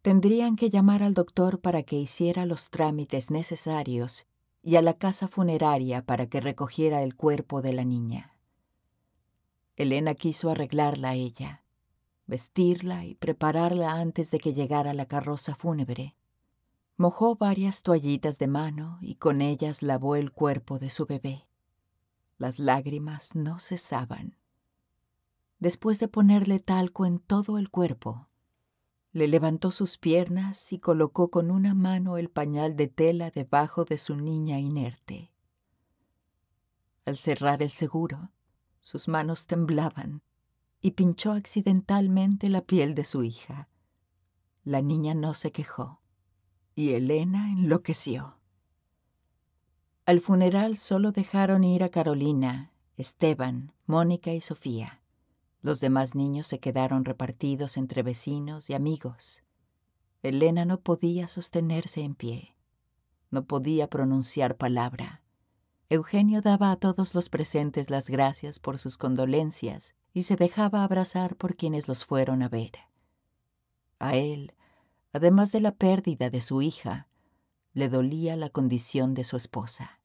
Tendrían 0.00 0.56
que 0.56 0.70
llamar 0.70 1.02
al 1.02 1.14
doctor 1.14 1.60
para 1.60 1.82
que 1.82 1.96
hiciera 1.96 2.46
los 2.46 2.70
trámites 2.70 3.30
necesarios 3.30 4.26
y 4.62 4.76
a 4.76 4.82
la 4.82 4.94
casa 4.94 5.28
funeraria 5.28 6.04
para 6.04 6.28
que 6.28 6.40
recogiera 6.40 7.02
el 7.02 7.14
cuerpo 7.14 7.62
de 7.62 7.72
la 7.72 7.84
niña. 7.84 8.36
Elena 9.76 10.14
quiso 10.14 10.48
arreglarla 10.50 11.10
a 11.10 11.14
ella, 11.14 11.62
vestirla 12.26 13.04
y 13.04 13.14
prepararla 13.14 13.92
antes 13.92 14.30
de 14.30 14.38
que 14.38 14.54
llegara 14.54 14.94
la 14.94 15.06
carroza 15.06 15.54
fúnebre. 15.54 16.15
Mojó 16.98 17.36
varias 17.36 17.82
toallitas 17.82 18.38
de 18.38 18.46
mano 18.46 18.98
y 19.02 19.16
con 19.16 19.42
ellas 19.42 19.82
lavó 19.82 20.16
el 20.16 20.32
cuerpo 20.32 20.78
de 20.78 20.88
su 20.88 21.04
bebé. 21.04 21.46
Las 22.38 22.58
lágrimas 22.58 23.34
no 23.34 23.58
cesaban. 23.58 24.38
Después 25.58 25.98
de 25.98 26.08
ponerle 26.08 26.58
talco 26.58 27.04
en 27.04 27.18
todo 27.18 27.58
el 27.58 27.68
cuerpo, 27.68 28.28
le 29.12 29.28
levantó 29.28 29.72
sus 29.72 29.98
piernas 29.98 30.72
y 30.72 30.78
colocó 30.78 31.30
con 31.30 31.50
una 31.50 31.74
mano 31.74 32.16
el 32.16 32.30
pañal 32.30 32.76
de 32.76 32.88
tela 32.88 33.30
debajo 33.30 33.84
de 33.84 33.98
su 33.98 34.16
niña 34.16 34.58
inerte. 34.58 35.30
Al 37.04 37.18
cerrar 37.18 37.62
el 37.62 37.70
seguro, 37.70 38.30
sus 38.80 39.06
manos 39.06 39.46
temblaban 39.46 40.22
y 40.80 40.92
pinchó 40.92 41.32
accidentalmente 41.32 42.48
la 42.48 42.62
piel 42.62 42.94
de 42.94 43.04
su 43.04 43.22
hija. 43.22 43.68
La 44.64 44.80
niña 44.80 45.12
no 45.12 45.34
se 45.34 45.52
quejó 45.52 46.00
y 46.76 46.92
Elena 46.92 47.50
enloqueció. 47.50 48.36
Al 50.04 50.20
funeral 50.20 50.76
solo 50.76 51.10
dejaron 51.10 51.64
ir 51.64 51.82
a 51.82 51.88
Carolina, 51.88 52.70
Esteban, 52.98 53.72
Mónica 53.86 54.32
y 54.34 54.42
Sofía. 54.42 55.00
Los 55.62 55.80
demás 55.80 56.14
niños 56.14 56.46
se 56.46 56.60
quedaron 56.60 57.06
repartidos 57.06 57.78
entre 57.78 58.02
vecinos 58.02 58.68
y 58.68 58.74
amigos. 58.74 59.42
Elena 60.22 60.66
no 60.66 60.78
podía 60.80 61.28
sostenerse 61.28 62.02
en 62.02 62.14
pie. 62.14 62.54
No 63.30 63.46
podía 63.46 63.88
pronunciar 63.88 64.56
palabra. 64.56 65.22
Eugenio 65.88 66.42
daba 66.42 66.72
a 66.72 66.76
todos 66.76 67.14
los 67.14 67.30
presentes 67.30 67.88
las 67.88 68.10
gracias 68.10 68.58
por 68.58 68.78
sus 68.78 68.98
condolencias 68.98 69.94
y 70.12 70.24
se 70.24 70.36
dejaba 70.36 70.84
abrazar 70.84 71.36
por 71.36 71.56
quienes 71.56 71.88
los 71.88 72.04
fueron 72.04 72.42
a 72.42 72.48
ver. 72.50 72.72
A 73.98 74.14
él, 74.14 74.52
además 75.16 75.50
de 75.50 75.60
la 75.60 75.72
pérdida 75.72 76.28
de 76.28 76.42
su 76.42 76.60
hija, 76.60 77.08
le 77.72 77.88
dolía 77.88 78.36
la 78.36 78.50
condición 78.50 79.14
de 79.14 79.24
su 79.24 79.36
esposa. 79.36 79.98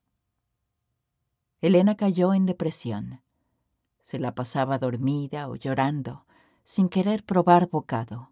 Elena 1.59 1.95
cayó 1.95 2.33
en 2.33 2.45
depresión. 2.45 3.21
Se 4.01 4.19
la 4.19 4.33
pasaba 4.33 4.79
dormida 4.79 5.49
o 5.49 5.55
llorando, 5.57 6.25
sin 6.63 6.87
querer 6.87 7.25
probar 7.25 7.69
bocado. 7.69 8.31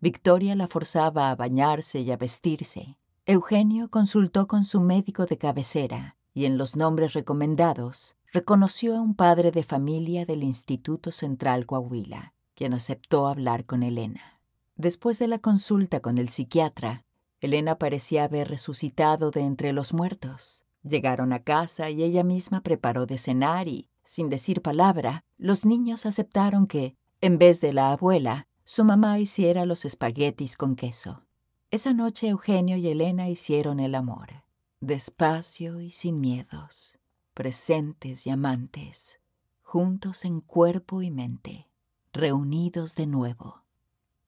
Victoria 0.00 0.54
la 0.56 0.66
forzaba 0.66 1.28
a 1.30 1.36
bañarse 1.36 2.00
y 2.00 2.10
a 2.10 2.16
vestirse. 2.16 2.96
Eugenio 3.26 3.90
consultó 3.90 4.46
con 4.48 4.64
su 4.64 4.80
médico 4.80 5.26
de 5.26 5.36
cabecera 5.36 6.16
y 6.32 6.46
en 6.46 6.56
los 6.56 6.74
nombres 6.74 7.12
recomendados 7.12 8.16
reconoció 8.32 8.96
a 8.96 9.00
un 9.02 9.14
padre 9.14 9.50
de 9.50 9.62
familia 9.62 10.24
del 10.24 10.42
Instituto 10.42 11.12
Central 11.12 11.66
Coahuila, 11.66 12.32
quien 12.54 12.72
aceptó 12.72 13.26
hablar 13.26 13.66
con 13.66 13.82
Elena. 13.82 14.37
Después 14.78 15.18
de 15.18 15.28
la 15.28 15.38
consulta 15.38 16.00
con 16.00 16.16
el 16.16 16.30
psiquiatra, 16.30 17.04
Elena 17.40 17.78
parecía 17.78 18.24
haber 18.24 18.48
resucitado 18.48 19.30
de 19.30 19.42
entre 19.42 19.74
los 19.74 19.92
muertos. 19.92 20.64
Llegaron 20.82 21.34
a 21.34 21.42
casa 21.42 21.90
y 21.90 22.02
ella 22.02 22.24
misma 22.24 22.62
preparó 22.62 23.04
de 23.04 23.18
cenar 23.18 23.68
y, 23.68 23.90
sin 24.04 24.30
decir 24.30 24.62
palabra, 24.62 25.26
los 25.36 25.66
niños 25.66 26.06
aceptaron 26.06 26.66
que, 26.66 26.96
en 27.20 27.36
vez 27.36 27.60
de 27.60 27.74
la 27.74 27.92
abuela, 27.92 28.48
su 28.64 28.84
mamá 28.84 29.18
hiciera 29.18 29.66
los 29.66 29.84
espaguetis 29.84 30.56
con 30.56 30.76
queso. 30.76 31.26
Esa 31.70 31.92
noche 31.92 32.28
Eugenio 32.28 32.78
y 32.78 32.88
Elena 32.88 33.28
hicieron 33.28 33.80
el 33.80 33.94
amor 33.94 34.48
despacio 34.80 35.80
y 35.80 35.90
sin 35.90 36.20
miedos, 36.20 36.96
presentes 37.34 38.26
y 38.26 38.30
amantes, 38.30 39.20
juntos 39.62 40.24
en 40.24 40.40
cuerpo 40.40 41.02
y 41.02 41.10
mente, 41.10 41.68
reunidos 42.12 42.94
de 42.94 43.08
nuevo. 43.08 43.64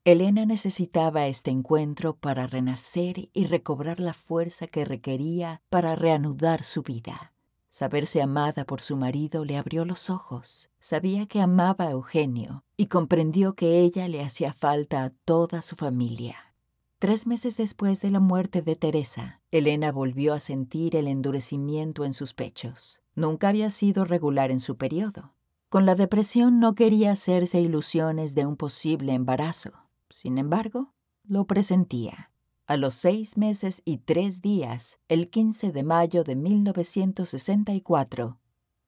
Elena 0.06 0.46
necesitaba 0.46 1.26
este 1.26 1.50
encuentro 1.50 2.16
para 2.16 2.46
renacer 2.46 3.28
y 3.34 3.44
recobrar 3.44 4.00
la 4.00 4.14
fuerza 4.14 4.66
que 4.66 4.86
requería 4.86 5.60
para 5.68 5.94
reanudar 5.94 6.62
su 6.62 6.82
vida. 6.82 7.34
Saberse 7.68 8.22
amada 8.22 8.64
por 8.64 8.80
su 8.80 8.96
marido 8.96 9.44
le 9.44 9.58
abrió 9.58 9.84
los 9.84 10.08
ojos. 10.08 10.70
Sabía 10.80 11.26
que 11.26 11.42
amaba 11.42 11.84
a 11.84 11.90
Eugenio 11.90 12.64
y 12.78 12.86
comprendió 12.86 13.54
que 13.54 13.80
ella 13.80 14.08
le 14.08 14.22
hacía 14.22 14.54
falta 14.54 15.04
a 15.04 15.10
toda 15.10 15.60
su 15.60 15.76
familia. 15.76 16.54
Tres 16.98 17.26
meses 17.26 17.58
después 17.58 18.00
de 18.00 18.10
la 18.10 18.20
muerte 18.20 18.62
de 18.62 18.76
Teresa, 18.76 19.42
Elena 19.50 19.92
volvió 19.92 20.32
a 20.32 20.40
sentir 20.40 20.96
el 20.96 21.08
endurecimiento 21.08 22.06
en 22.06 22.14
sus 22.14 22.32
pechos. 22.32 23.02
Nunca 23.14 23.50
había 23.50 23.68
sido 23.68 24.06
regular 24.06 24.50
en 24.50 24.60
su 24.60 24.78
periodo. 24.78 25.34
Con 25.68 25.84
la 25.84 25.94
depresión 25.94 26.58
no 26.58 26.74
quería 26.74 27.12
hacerse 27.12 27.60
ilusiones 27.60 28.34
de 28.34 28.46
un 28.46 28.56
posible 28.56 29.12
embarazo. 29.12 29.89
Sin 30.10 30.38
embargo, 30.38 30.92
lo 31.22 31.46
presentía. 31.46 32.32
A 32.66 32.76
los 32.76 32.94
seis 32.94 33.36
meses 33.36 33.82
y 33.84 33.98
tres 33.98 34.42
días, 34.42 34.98
el 35.08 35.30
15 35.30 35.70
de 35.70 35.84
mayo 35.84 36.24
de 36.24 36.34
1964, 36.34 38.40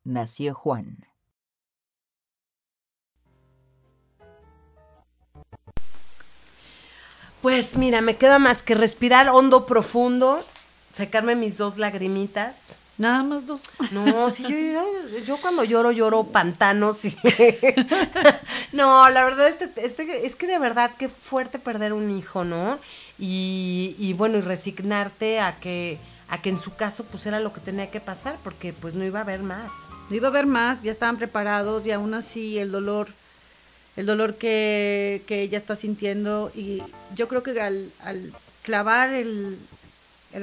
nació 0.03 0.55
Juan. 0.55 1.07
Pues 7.41 7.77
mira, 7.77 8.01
me 8.01 8.17
queda 8.17 8.39
más 8.39 8.63
que 8.63 8.75
respirar 8.75 9.29
hondo, 9.29 9.67
profundo, 9.67 10.45
sacarme 10.93 11.37
mis 11.37 11.57
dos 11.57 11.79
lagrimitas. 11.79 12.77
Nada 12.99 13.23
más 13.23 13.47
dos. 13.47 13.63
No, 13.91 14.31
sí, 14.31 14.45
yo, 14.45 15.19
yo, 15.25 15.37
cuando 15.39 15.65
lloro, 15.65 15.93
lloro 15.93 16.25
pantanos. 16.25 17.05
Y... 17.05 17.17
no, 18.73 19.09
la 19.09 19.25
verdad, 19.25 19.49
este, 19.49 19.71
este, 19.85 20.27
es 20.27 20.37
que 20.37 20.47
de 20.47 20.59
verdad, 20.59 20.91
qué 20.99 21.09
fuerte 21.09 21.59
perder 21.59 21.93
un 21.93 22.11
hijo, 22.17 22.45
¿no? 22.45 22.79
Y, 23.19 23.97
y 23.99 24.13
bueno, 24.13 24.39
y 24.39 24.43
resignarte 24.43 25.41
a 25.41 25.57
que, 25.57 25.99
a 26.29 26.41
que 26.41 26.51
en 26.51 26.59
su 26.59 26.75
caso, 26.75 27.05
pues 27.05 27.27
era 27.27 27.41
lo 27.41 27.53
que 27.53 27.61
tenía 27.61 27.91
que 27.91 28.01
pasar, 28.01 28.37
porque 28.45 28.73
pues 28.73 28.95
no 28.95 29.05
iba 29.05 29.21
a 29.21 29.23
haber 29.23 29.43
más. 29.43 29.73
No 30.11 30.17
iba 30.17 30.29
a 30.29 30.31
haber 30.31 30.47
más, 30.47 30.83
ya 30.83 30.93
estaban 30.93 31.17
preparados 31.17 31.87
y 31.87 31.93
aún 31.93 32.15
así 32.15 32.59
el 32.59 32.71
dolor 32.71 33.09
el 33.97 34.07
dolor 34.07 34.37
que, 34.37 35.23
ella 35.29 35.59
está 35.59 35.77
sintiendo 35.77 36.51
y 36.55 36.83
yo 37.15 37.29
creo 37.29 37.43
que 37.43 37.61
al, 37.61 37.93
clavar 38.63 39.13
el, 39.13 39.59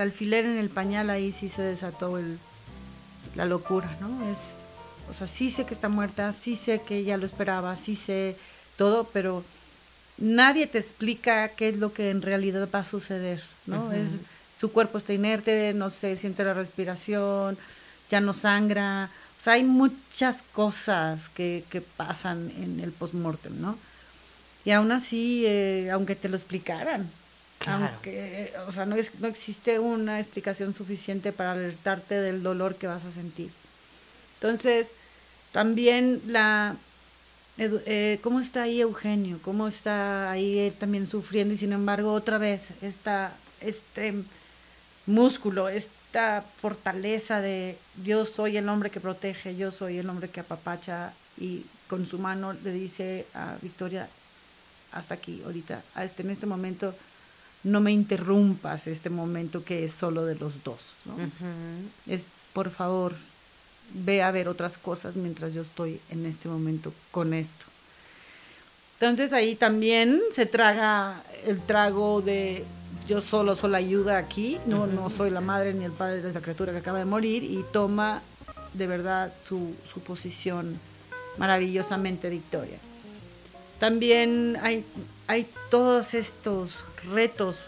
alfiler 0.01 0.45
en 0.45 0.57
el 0.57 0.69
pañal 0.69 1.09
ahí 1.09 1.31
sí 1.31 1.49
se 1.49 1.61
desató 1.61 2.17
el, 2.17 2.37
la 3.35 3.45
locura, 3.45 3.89
¿no? 3.99 4.29
Es, 4.31 4.39
o 5.09 5.13
sea, 5.17 5.27
sí 5.27 5.49
sé 5.49 5.65
que 5.65 5.73
está 5.73 5.89
muerta, 5.89 6.33
sí 6.33 6.55
sé 6.55 6.81
que 6.81 6.97
ella 6.97 7.17
lo 7.17 7.25
esperaba, 7.25 7.75
sí 7.75 7.95
sé 7.95 8.35
todo, 8.77 9.05
pero 9.05 9.43
nadie 10.17 10.67
te 10.67 10.77
explica 10.77 11.49
qué 11.49 11.69
es 11.69 11.77
lo 11.77 11.93
que 11.93 12.09
en 12.09 12.21
realidad 12.21 12.67
va 12.73 12.79
a 12.79 12.85
suceder, 12.85 13.41
¿no? 13.65 13.91
es, 13.91 14.09
su 14.59 14.71
cuerpo 14.71 14.97
está 14.97 15.13
inerte, 15.13 15.73
no 15.73 15.89
se 15.89 16.17
siente 16.17 16.43
la 16.43 16.53
respiración, 16.53 17.57
ya 18.09 18.19
no 18.19 18.33
sangra, 18.33 19.09
o 19.39 19.43
sea, 19.43 19.53
hay 19.53 19.63
muchas 19.63 20.37
cosas 20.51 21.29
que, 21.29 21.63
pasan 21.95 22.51
en 22.57 22.81
el 22.81 22.91
postmortem, 22.91 23.61
¿no? 23.61 23.77
Y 24.65 24.71
aún 24.71 24.91
así, 24.91 25.45
eh, 25.45 25.89
aunque 25.91 26.15
te 26.15 26.27
lo 26.27 26.35
explicaran, 26.35 27.09
aunque, 27.67 28.53
o 28.67 28.71
sea, 28.71 28.85
no, 28.85 28.95
no 29.19 29.27
existe 29.27 29.79
una 29.79 30.19
explicación 30.19 30.73
suficiente 30.73 31.31
para 31.31 31.51
alertarte 31.51 32.21
del 32.21 32.41
dolor 32.41 32.75
que 32.75 32.87
vas 32.87 33.05
a 33.05 33.11
sentir. 33.11 33.51
Entonces, 34.35 34.87
también 35.51 36.21
la, 36.27 36.75
eh, 37.57 38.19
¿cómo 38.21 38.39
está 38.39 38.63
ahí 38.63 38.79
Eugenio? 38.79 39.39
¿Cómo 39.41 39.67
está 39.67 40.31
ahí 40.31 40.59
él 40.59 40.73
también 40.73 41.07
sufriendo? 41.07 41.53
Y 41.53 41.57
sin 41.57 41.73
embargo, 41.73 42.13
otra 42.13 42.37
vez, 42.37 42.69
esta, 42.81 43.33
este 43.59 44.13
músculo, 45.05 45.67
esta 45.67 46.45
fortaleza 46.61 47.41
de 47.41 47.77
yo 48.03 48.25
soy 48.25 48.55
el 48.55 48.69
hombre 48.69 48.89
que 48.89 49.01
protege, 49.01 49.57
yo 49.57 49.71
soy 49.71 49.97
el 49.97 50.09
hombre 50.09 50.29
que 50.29 50.39
apapacha 50.39 51.11
y 51.37 51.65
con 51.89 52.05
su 52.05 52.19
mano 52.19 52.53
le 52.53 52.71
dice 52.71 53.25
a 53.33 53.55
Victoria, 53.61 54.07
hasta 54.91 55.15
aquí, 55.15 55.41
ahorita, 55.43 55.83
a 55.95 56.03
este, 56.05 56.21
en 56.21 56.29
este 56.29 56.45
momento, 56.45 56.95
no 57.63 57.81
me 57.81 57.91
interrumpas 57.91 58.87
este 58.87 59.09
momento 59.09 59.63
que 59.63 59.85
es 59.85 59.93
solo 59.93 60.25
de 60.25 60.35
los 60.35 60.63
dos. 60.63 60.93
Es, 62.07 62.27
por 62.53 62.69
favor, 62.69 63.15
ve 63.93 64.21
a 64.21 64.31
ver 64.31 64.47
otras 64.47 64.77
cosas 64.77 65.15
mientras 65.15 65.53
yo 65.53 65.61
estoy 65.61 65.99
en 66.09 66.25
este 66.25 66.47
momento 66.47 66.93
con 67.11 67.33
esto. 67.33 67.65
Entonces 68.99 69.31
ahí 69.33 69.55
también 69.55 70.19
se 70.33 70.45
traga 70.45 71.23
el 71.45 71.59
trago 71.61 72.21
de 72.21 72.65
yo 73.07 73.21
solo 73.21 73.55
soy 73.55 73.71
la 73.71 73.79
ayuda 73.79 74.17
aquí, 74.17 74.59
no, 74.67 74.85
no 74.85 75.09
soy 75.09 75.31
la 75.31 75.41
madre 75.41 75.73
ni 75.73 75.83
el 75.83 75.91
padre 75.91 76.21
de 76.21 76.29
esa 76.29 76.41
criatura 76.41 76.71
que 76.71 76.77
acaba 76.77 76.99
de 76.99 77.05
morir 77.05 77.43
y 77.43 77.65
toma 77.71 78.21
de 78.73 78.87
verdad 78.87 79.33
su, 79.43 79.73
posición 80.05 80.79
maravillosamente 81.37 82.29
victoria. 82.29 82.77
También 83.79 84.57
hay, 84.61 84.85
hay 85.29 85.47
todos 85.69 86.15
estos 86.15 86.71
retos 87.13 87.61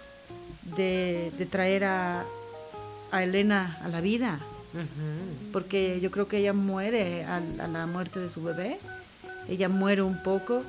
de, 0.76 1.32
traer 1.52 1.84
a, 1.84 2.26
Elena 3.14 3.78
a 3.84 3.88
la 3.88 4.02
vida, 4.02 4.40
porque 5.54 6.00
yo 6.02 6.10
creo 6.10 6.28
que 6.28 6.40
ella 6.40 6.54
muere 6.54 7.24
a, 7.24 7.38
a, 7.38 7.68
la 7.68 7.86
muerte 7.86 8.20
de 8.20 8.32
su 8.32 8.42
bebé, 8.42 8.80
ella 9.48 9.70
muere 9.70 10.02
un 10.02 10.24
poco, 10.24 10.64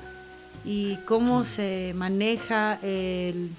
y 0.63 0.97
cómo 1.07 1.45
se 1.45 1.93
maneja 1.95 2.77
el 2.83 3.49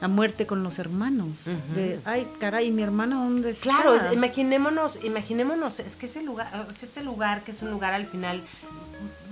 la 0.00 0.08
muerte 0.08 0.46
con 0.46 0.62
los 0.62 0.78
hermanos. 0.78 1.30
de, 1.74 1.98
ay, 2.04 2.26
caray, 2.38 2.70
mi 2.70 2.82
hermano, 2.82 3.24
¿dónde 3.24 3.50
está? 3.50 3.62
Claro, 3.70 4.12
imaginémonos, 4.12 4.98
imaginémonos, 5.02 5.80
es 5.80 5.96
que 5.96 6.06
ese 6.06 6.22
lugar, 6.22 6.66
ese 6.70 7.02
lugar 7.02 7.42
que 7.42 7.52
es 7.52 7.62
un 7.62 7.70
lugar 7.70 7.94
al 7.94 8.06
final 8.06 8.42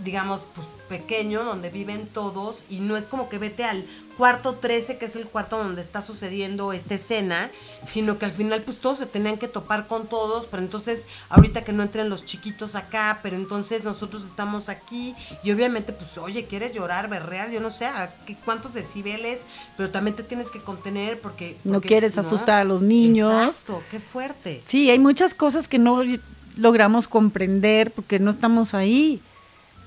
digamos, 0.04 0.46
pues 0.54 0.66
pequeño, 0.88 1.44
donde 1.44 1.70
viven 1.70 2.06
todos, 2.06 2.56
y 2.68 2.80
no 2.80 2.96
es 2.96 3.06
como 3.06 3.28
que 3.28 3.38
vete 3.38 3.64
al 3.64 3.84
cuarto 4.16 4.54
13, 4.54 4.96
que 4.98 5.06
es 5.06 5.16
el 5.16 5.26
cuarto 5.26 5.58
donde 5.58 5.82
está 5.82 6.02
sucediendo 6.02 6.72
esta 6.72 6.94
escena, 6.94 7.50
sino 7.86 8.18
que 8.18 8.26
al 8.26 8.32
final 8.32 8.62
pues 8.62 8.78
todos 8.78 8.98
se 8.98 9.06
tenían 9.06 9.38
que 9.38 9.48
topar 9.48 9.86
con 9.86 10.06
todos, 10.06 10.46
pero 10.46 10.62
entonces 10.62 11.06
ahorita 11.28 11.62
que 11.62 11.72
no 11.72 11.82
entren 11.82 12.08
los 12.08 12.24
chiquitos 12.24 12.74
acá, 12.74 13.20
pero 13.22 13.36
entonces 13.36 13.84
nosotros 13.84 14.24
estamos 14.24 14.68
aquí 14.68 15.14
y 15.42 15.50
obviamente 15.50 15.92
pues 15.92 16.16
oye, 16.18 16.46
quieres 16.46 16.72
llorar, 16.72 17.08
berrear, 17.08 17.50
yo 17.50 17.60
no 17.60 17.70
sé 17.70 17.86
a 17.86 18.14
qué, 18.26 18.36
cuántos 18.44 18.74
decibeles, 18.74 19.40
pero 19.76 19.90
también 19.90 20.16
te 20.16 20.22
tienes 20.22 20.50
que 20.50 20.60
contener 20.60 21.20
porque... 21.20 21.56
no 21.64 21.80
quieres 21.80 22.16
asustar 22.18 22.60
a 22.60 22.64
los 22.64 22.82
niños. 22.82 23.48
Exacto, 23.48 23.82
qué 23.90 23.98
fuerte. 23.98 24.62
Sí, 24.68 24.90
hay 24.90 24.98
muchas 24.98 25.34
cosas 25.34 25.66
que 25.66 25.78
no 25.78 26.02
logramos 26.56 27.08
comprender 27.08 27.90
porque 27.90 28.18
no 28.20 28.30
estamos 28.30 28.74
ahí. 28.74 29.20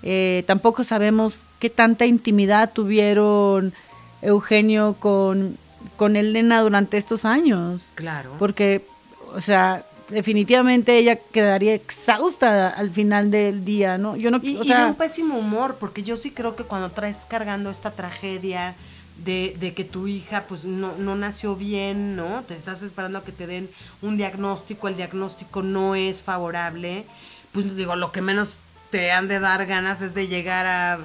Eh, 0.04 0.44
tampoco 0.48 0.84
sabemos 0.84 1.44
qué 1.60 1.70
tanta 1.70 2.06
intimidad 2.06 2.72
tuvieron 2.72 3.74
Eugenio 4.22 4.96
con, 5.00 5.58
con 5.96 6.16
Elena 6.16 6.62
durante 6.62 6.98
estos 6.98 7.26
años. 7.26 7.92
Claro. 7.96 8.32
Porque, 8.38 8.86
o 9.34 9.42
sea, 9.42 9.84
definitivamente 10.10 10.98
ella 10.98 11.16
quedaría 11.16 11.74
exhausta 11.74 12.70
al 12.70 12.92
final 12.92 13.32
del 13.32 13.66
día, 13.66 13.98
¿no? 13.98 14.16
Yo 14.16 14.32
no, 14.32 14.40
y, 14.42 14.58
o 14.58 14.64
y 14.64 14.70
de 14.70 14.86
un 14.86 14.96
pésimo 14.96 15.38
humor, 15.38 15.78
porque 15.80 16.04
yo 16.04 16.18
sí 16.18 16.32
creo 16.32 16.56
que 16.56 16.64
cuando 16.64 16.92
traes 16.92 17.18
cargando 17.28 17.70
esta 17.70 17.92
tragedia 17.92 18.76
de, 19.24 19.56
de 19.60 19.74
que 19.74 19.84
tu 19.84 20.08
hija 20.08 20.46
pues 20.48 20.64
no, 20.64 20.96
no 20.98 21.16
nació 21.16 21.56
bien, 21.56 22.16
¿no? 22.16 22.44
Te 22.44 22.56
estás 22.56 22.84
esperando 22.84 23.20
a 23.20 23.24
que 23.24 23.32
te 23.32 23.48
den 23.48 23.70
un 24.02 24.18
diagnóstico, 24.18 24.88
el 24.88 24.96
diagnóstico 24.96 25.64
no 25.64 25.96
es 25.96 26.22
favorable, 26.22 27.06
pues 27.52 27.76
digo, 27.76 27.96
lo 27.96 28.12
que 28.12 28.22
menos 28.22 28.58
te 28.90 29.12
han 29.12 29.28
de 29.28 29.40
dar 29.40 29.66
ganas 29.66 30.02
es 30.02 30.14
de 30.14 30.28
llegar 30.28 30.66
a... 30.66 31.00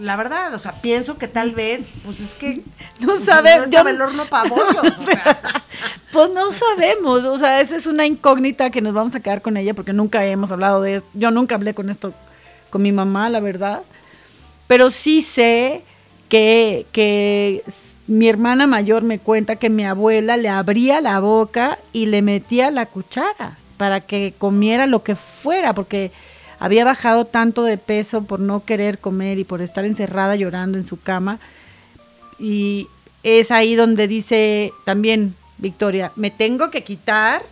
La 0.00 0.16
verdad, 0.16 0.52
o 0.54 0.58
sea, 0.58 0.72
pienso 0.72 1.18
que 1.18 1.28
tal 1.28 1.52
vez, 1.52 1.90
pues 2.04 2.20
es 2.20 2.34
que... 2.34 2.62
No 3.00 3.08
pues, 3.14 3.24
sabe- 3.24 3.68
No 3.68 3.88
el 3.88 4.00
horno 4.00 4.24
para 4.26 4.48
bollos, 4.48 4.98
o 4.98 5.06
sea... 5.06 5.38
Pues 6.10 6.30
no 6.30 6.50
sabemos, 6.50 7.22
o 7.24 7.38
sea, 7.38 7.60
esa 7.60 7.76
es 7.76 7.86
una 7.86 8.06
incógnita 8.06 8.70
que 8.70 8.80
nos 8.80 8.94
vamos 8.94 9.14
a 9.14 9.20
quedar 9.20 9.42
con 9.42 9.56
ella 9.58 9.74
porque 9.74 9.92
nunca 9.92 10.24
hemos 10.24 10.50
hablado 10.50 10.80
de 10.80 10.96
esto. 10.96 11.08
Yo 11.12 11.30
nunca 11.30 11.54
hablé 11.54 11.74
con 11.74 11.90
esto 11.90 12.14
con 12.70 12.82
mi 12.82 12.92
mamá, 12.92 13.28
la 13.28 13.40
verdad. 13.40 13.82
Pero 14.66 14.90
sí 14.90 15.20
sé 15.20 15.82
que, 16.30 16.86
que 16.92 17.62
mi 18.06 18.28
hermana 18.28 18.66
mayor 18.66 19.02
me 19.02 19.18
cuenta 19.18 19.56
que 19.56 19.68
mi 19.70 19.84
abuela 19.84 20.36
le 20.38 20.48
abría 20.48 21.00
la 21.00 21.20
boca 21.20 21.78
y 21.92 22.06
le 22.06 22.22
metía 22.22 22.70
la 22.70 22.86
cuchara 22.86 23.58
para 23.76 24.00
que 24.00 24.34
comiera 24.38 24.86
lo 24.86 25.02
que 25.02 25.14
fuera, 25.14 25.74
porque 25.74 26.10
había 26.60 26.84
bajado 26.84 27.24
tanto 27.24 27.64
de 27.64 27.78
peso 27.78 28.24
por 28.24 28.40
no 28.40 28.64
querer 28.64 28.98
comer 28.98 29.38
y 29.38 29.44
por 29.44 29.62
estar 29.62 29.84
encerrada 29.84 30.36
llorando 30.36 30.78
en 30.78 30.84
su 30.84 31.00
cama. 31.00 31.38
Y 32.38 32.86
es 33.22 33.50
ahí 33.50 33.74
donde 33.74 34.08
dice 34.08 34.72
también 34.84 35.34
Victoria, 35.58 36.12
me 36.16 36.30
tengo 36.30 36.70
que 36.70 36.84
quitar 36.84 37.42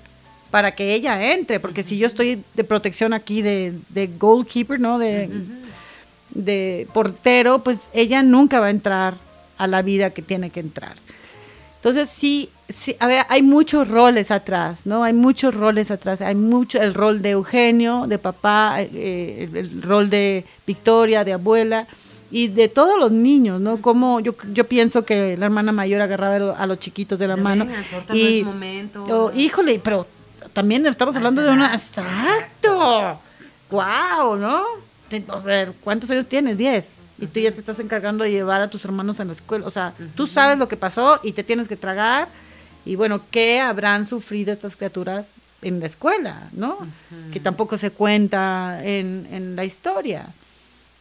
para 0.50 0.74
que 0.74 0.94
ella 0.94 1.32
entre, 1.32 1.60
porque 1.60 1.82
si 1.82 1.98
yo 1.98 2.06
estoy 2.06 2.42
de 2.54 2.64
protección 2.64 3.12
aquí 3.12 3.42
de, 3.42 3.74
de 3.88 4.06
goalkeeper, 4.06 4.80
¿no? 4.80 4.98
De, 4.98 5.28
de 6.30 6.86
portero, 6.92 7.62
pues 7.62 7.88
ella 7.92 8.22
nunca 8.22 8.60
va 8.60 8.66
a 8.66 8.70
entrar 8.70 9.14
a 9.58 9.66
la 9.66 9.82
vida 9.82 10.10
que 10.10 10.22
tiene 10.22 10.50
que 10.50 10.60
entrar. 10.60 10.94
Entonces 11.86 12.10
sí, 12.10 12.48
sí 12.68 12.96
a 12.98 13.06
ver, 13.06 13.24
hay 13.28 13.42
muchos 13.42 13.86
roles 13.86 14.32
atrás, 14.32 14.80
¿no? 14.86 15.04
Hay 15.04 15.12
muchos 15.12 15.54
roles 15.54 15.92
atrás. 15.92 16.20
Hay 16.20 16.34
mucho 16.34 16.82
el 16.82 16.94
rol 16.94 17.22
de 17.22 17.30
Eugenio, 17.30 18.08
de 18.08 18.18
papá, 18.18 18.82
eh, 18.82 19.48
el, 19.48 19.56
el 19.56 19.82
rol 19.82 20.10
de 20.10 20.44
Victoria, 20.66 21.22
de 21.22 21.34
abuela 21.34 21.86
y 22.32 22.48
de 22.48 22.66
todos 22.66 22.98
los 22.98 23.12
niños, 23.12 23.60
¿no? 23.60 23.80
Como 23.80 24.18
yo, 24.18 24.34
yo 24.52 24.64
pienso 24.64 25.04
que 25.04 25.36
la 25.36 25.46
hermana 25.46 25.70
mayor 25.70 26.00
agarraba 26.00 26.56
a 26.56 26.66
los 26.66 26.80
chiquitos 26.80 27.20
de 27.20 27.28
la 27.28 27.36
mano 27.36 27.68
y 28.12 28.44
oh, 29.08 29.30
híjole, 29.32 29.78
pero 29.78 30.08
también 30.52 30.84
estamos 30.86 31.14
hablando 31.14 31.40
de 31.40 31.52
una 31.52 31.72
exacto. 31.72 33.20
Wow, 33.70 34.34
¿no? 34.34 34.64
A 35.28 35.38
ver, 35.38 35.72
¿cuántos 35.84 36.10
años 36.10 36.26
tienes? 36.26 36.58
Diez. 36.58 36.88
Y 37.18 37.26
tú 37.26 37.40
ya 37.40 37.50
te 37.52 37.60
estás 37.60 37.78
encargando 37.80 38.24
de 38.24 38.30
llevar 38.30 38.60
a 38.60 38.68
tus 38.68 38.84
hermanos 38.84 39.20
a 39.20 39.24
la 39.24 39.32
escuela. 39.32 39.66
O 39.66 39.70
sea, 39.70 39.94
tú 40.14 40.26
sabes 40.26 40.58
lo 40.58 40.68
que 40.68 40.76
pasó 40.76 41.18
y 41.22 41.32
te 41.32 41.42
tienes 41.44 41.66
que 41.68 41.76
tragar. 41.76 42.28
Y 42.84 42.96
bueno, 42.96 43.20
¿qué 43.30 43.60
habrán 43.60 44.04
sufrido 44.04 44.52
estas 44.52 44.76
criaturas 44.76 45.26
en 45.62 45.80
la 45.80 45.86
escuela, 45.86 46.48
no? 46.52 46.76
Que 47.32 47.40
tampoco 47.40 47.78
se 47.78 47.90
cuenta 47.90 48.80
en, 48.84 49.26
en 49.32 49.56
la 49.56 49.64
historia. 49.64 50.26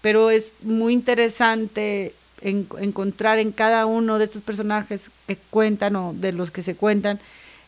Pero 0.01 0.30
es 0.32 0.56
muy 0.63 0.93
interesante 0.93 2.13
en- 2.41 2.67
encontrar 2.80 3.38
en 3.39 3.51
cada 3.51 3.86
uno 3.86 4.17
de 4.17 4.25
estos 4.25 4.41
personajes 4.41 5.10
que 5.28 5.38
cuentan 5.49 5.95
o 5.97 6.13
de 6.13 6.32
los 6.32 6.49
que 6.51 6.63
se 6.63 6.75
cuentan 6.75 7.19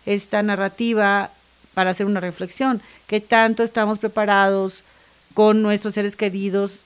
esta 0.06 0.42
narrativa 0.42 1.32
para 1.74 1.92
hacer 1.92 2.06
una 2.06 2.22
reflexión. 2.22 2.82
¿Qué 3.08 3.20
tanto 3.22 3.62
estamos 3.64 4.00
preparados 4.00 4.82
con 5.34 5.62
nuestros 5.62 5.94
seres 5.94 6.16
queridos 6.16 6.80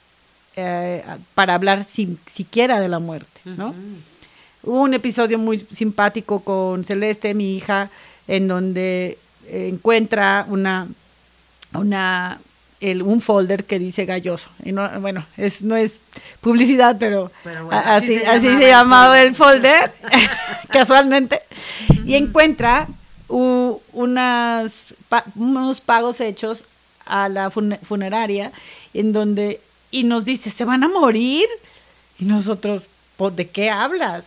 eh, 0.56 1.04
para 1.36 1.54
hablar 1.56 1.84
sin, 1.84 2.20
siquiera 2.34 2.80
de 2.80 2.88
la 2.90 3.00
muerte, 3.00 3.42
¿no? 3.46 3.74
Hubo 4.64 4.82
un 4.82 4.94
episodio 4.94 5.40
muy 5.40 5.60
simpático 5.60 6.42
con 6.42 6.84
Celeste, 6.84 7.34
mi 7.34 7.56
hija, 7.56 7.90
en 8.28 8.48
donde 8.48 9.18
eh, 9.48 9.70
encuentra 9.74 10.46
una, 10.50 10.88
una 11.74 12.40
el, 12.80 13.02
un 13.04 13.22
folder 13.22 13.64
que 13.66 13.80
dice 13.80 14.06
galloso. 14.06 14.50
Y 14.64 14.72
no, 14.72 14.88
bueno, 15.02 15.26
es, 15.38 15.62
no 15.62 15.76
es 15.76 16.00
publicidad, 16.42 16.98
pero, 17.00 17.32
Pero 17.44 17.66
bueno, 17.66 17.80
a- 17.82 17.96
así 17.96 18.18
así, 18.18 18.20
se 18.20 18.28
así 18.28 18.46
llamaba 18.48 18.60
se 18.60 18.64
el 18.66 18.72
llamaba 18.72 19.22
el 19.22 19.36
folder. 19.36 19.94
casualmente. 20.70 21.42
Y 22.06 22.16
encuentra 22.16 22.88
u- 23.28 23.80
unas, 23.94 24.72
pa- 25.10 25.26
unos 25.36 25.82
pagos 25.82 26.20
hechos 26.22 26.66
a 27.06 27.30
la 27.30 27.50
fun- 27.50 27.78
funeraria 27.84 28.52
en 28.94 29.12
donde 29.14 29.60
y 29.92 30.04
nos 30.06 30.26
dice, 30.26 30.50
¿se 30.50 30.66
van 30.66 30.84
a 30.84 30.88
morir? 30.88 31.46
Y 32.20 32.26
nosotros, 32.26 32.84
"¿Pues, 33.18 33.36
¿de 33.36 33.50
qué 33.50 33.70
hablas? 33.70 34.26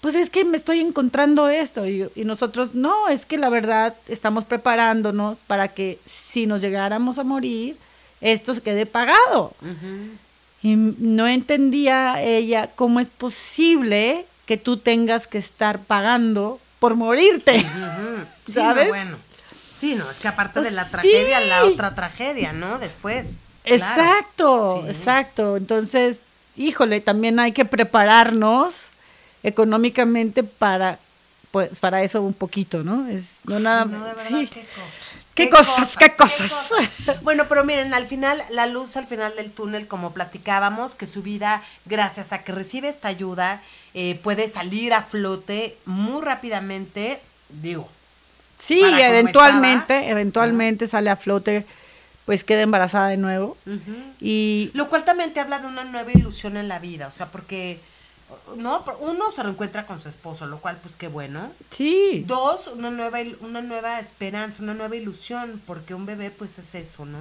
Pues 0.00 0.14
es 0.14 0.30
que 0.30 0.44
me 0.44 0.56
estoy 0.56 0.80
encontrando 0.80 1.48
esto. 1.48 1.86
Y, 1.86 2.06
y 2.14 2.24
nosotros, 2.24 2.74
no, 2.74 3.08
es 3.08 3.26
que 3.26 3.36
la 3.38 3.48
verdad 3.48 3.94
estamos 4.08 4.44
preparándonos 4.44 5.36
para 5.48 5.68
que 5.68 5.98
si 6.32 6.46
nos 6.46 6.60
llegáramos 6.60 7.18
a 7.18 7.24
morir, 7.24 7.76
esto 8.20 8.60
quede 8.62 8.86
pagado. 8.86 9.52
Y 10.62 10.74
no 10.76 11.26
entendía 11.26 12.22
ella 12.22 12.68
cómo 12.76 13.00
es 13.00 13.08
posible 13.08 14.24
que 14.46 14.56
tú 14.56 14.76
tengas 14.76 15.26
que 15.26 15.38
estar 15.38 15.80
pagando 15.80 16.60
por 16.78 16.94
morirte. 16.94 17.56
Ujú. 17.56 18.24
Sí, 18.46 18.52
¿Sabes? 18.54 18.84
no, 18.84 18.90
bueno. 18.90 19.16
Sí, 19.78 19.94
no, 19.94 20.10
es 20.10 20.18
que 20.18 20.26
aparte 20.28 20.60
de 20.62 20.70
la 20.70 20.84
Sí. 20.84 20.90
tragedia, 20.92 21.38
la 21.40 21.64
otra 21.66 21.94
tragedia, 21.94 22.52
¿no? 22.52 22.78
Después. 22.78 23.32
Exacto, 23.74 24.82
Sí. 24.84 24.90
exacto. 24.90 25.56
Entonces, 25.56 26.18
híjole, 26.56 27.00
también 27.00 27.38
hay 27.38 27.52
que 27.52 27.64
prepararnos 27.64 28.74
económicamente 29.42 30.42
para 30.42 30.98
pues 31.50 31.70
para 31.80 32.02
eso 32.02 32.20
un 32.20 32.34
poquito, 32.34 32.84
¿no? 32.84 33.08
Es 33.08 33.24
no 33.44 33.58
nada 33.58 33.86
No, 33.86 34.04
de 34.04 34.12
verdad, 34.14 34.24
sí. 34.28 34.46
qué 34.48 34.60
cosas. 34.60 35.18
¿Qué 35.34 35.48
cosas, 35.50 35.96
qué 35.96 36.14
cosas? 36.16 36.52
Bueno, 37.22 37.46
pero 37.48 37.64
miren, 37.64 37.94
al 37.94 38.06
final, 38.08 38.42
la 38.50 38.66
luz 38.66 38.96
al 38.96 39.06
final 39.06 39.34
del 39.36 39.52
túnel, 39.52 39.86
como 39.86 40.12
platicábamos, 40.12 40.96
que 40.96 41.06
su 41.06 41.22
vida, 41.22 41.62
gracias 41.86 42.32
a 42.32 42.42
que 42.42 42.50
recibe 42.50 42.88
esta 42.88 43.06
ayuda, 43.06 43.62
eh, 43.94 44.18
puede 44.22 44.48
salir 44.48 44.92
a 44.92 45.02
flote 45.02 45.76
muy 45.86 46.22
rápidamente, 46.22 47.20
digo. 47.50 47.88
Sí, 48.58 48.82
eventualmente, 48.82 50.08
eventualmente 50.10 50.88
sale 50.88 51.08
a 51.08 51.16
flote, 51.16 51.64
pues 52.28 52.44
queda 52.44 52.60
embarazada 52.60 53.08
de 53.08 53.16
nuevo. 53.16 53.56
Y 54.20 54.70
Lo 54.74 54.90
cual 54.90 55.06
también 55.06 55.32
te 55.32 55.40
habla 55.40 55.60
de 55.60 55.66
una 55.66 55.84
nueva 55.84 56.12
ilusión 56.12 56.58
en 56.58 56.68
la 56.68 56.78
vida, 56.78 57.06
o 57.08 57.10
sea, 57.10 57.28
porque, 57.28 57.78
¿no? 58.58 58.84
Uno 59.00 59.32
se 59.32 59.42
reencuentra 59.42 59.86
con 59.86 59.98
su 59.98 60.10
esposo, 60.10 60.46
lo 60.46 60.58
cual, 60.58 60.76
pues 60.82 60.94
qué 60.94 61.08
bueno. 61.08 61.50
sí, 61.70 62.24
Dos, 62.26 62.66
una 62.66 62.90
nueva, 62.90 63.20
una 63.40 63.62
nueva 63.62 63.98
esperanza, 63.98 64.62
una 64.62 64.74
nueva 64.74 64.94
ilusión, 64.94 65.58
porque 65.66 65.94
un 65.94 66.04
bebé, 66.04 66.30
pues 66.30 66.58
es 66.58 66.74
eso, 66.74 67.06
¿no? 67.06 67.16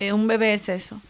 Eh, 0.00 0.12
un 0.12 0.26
bebé 0.26 0.54
es 0.54 0.68
eso. 0.68 1.00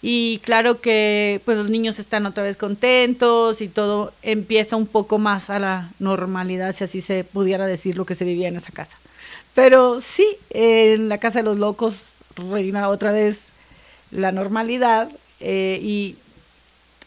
Y 0.00 0.38
claro 0.44 0.80
que 0.80 1.40
pues 1.44 1.58
los 1.58 1.70
niños 1.70 1.98
están 1.98 2.26
otra 2.26 2.44
vez 2.44 2.56
contentos 2.56 3.60
y 3.60 3.66
todo 3.66 4.12
empieza 4.22 4.76
un 4.76 4.86
poco 4.86 5.18
más 5.18 5.50
a 5.50 5.58
la 5.58 5.90
normalidad, 5.98 6.76
si 6.76 6.84
así 6.84 7.00
se 7.00 7.24
pudiera 7.24 7.66
decir 7.66 7.96
lo 7.96 8.06
que 8.06 8.14
se 8.14 8.24
vivía 8.24 8.46
en 8.46 8.56
esa 8.56 8.70
casa. 8.70 8.96
Pero 9.52 10.00
sí, 10.00 10.36
en 10.50 11.08
la 11.08 11.18
casa 11.18 11.40
de 11.40 11.44
los 11.44 11.58
locos 11.58 12.13
reina 12.36 12.88
otra 12.88 13.12
vez 13.12 13.46
la 14.10 14.32
normalidad 14.32 15.10
eh, 15.40 15.78
y 15.82 16.16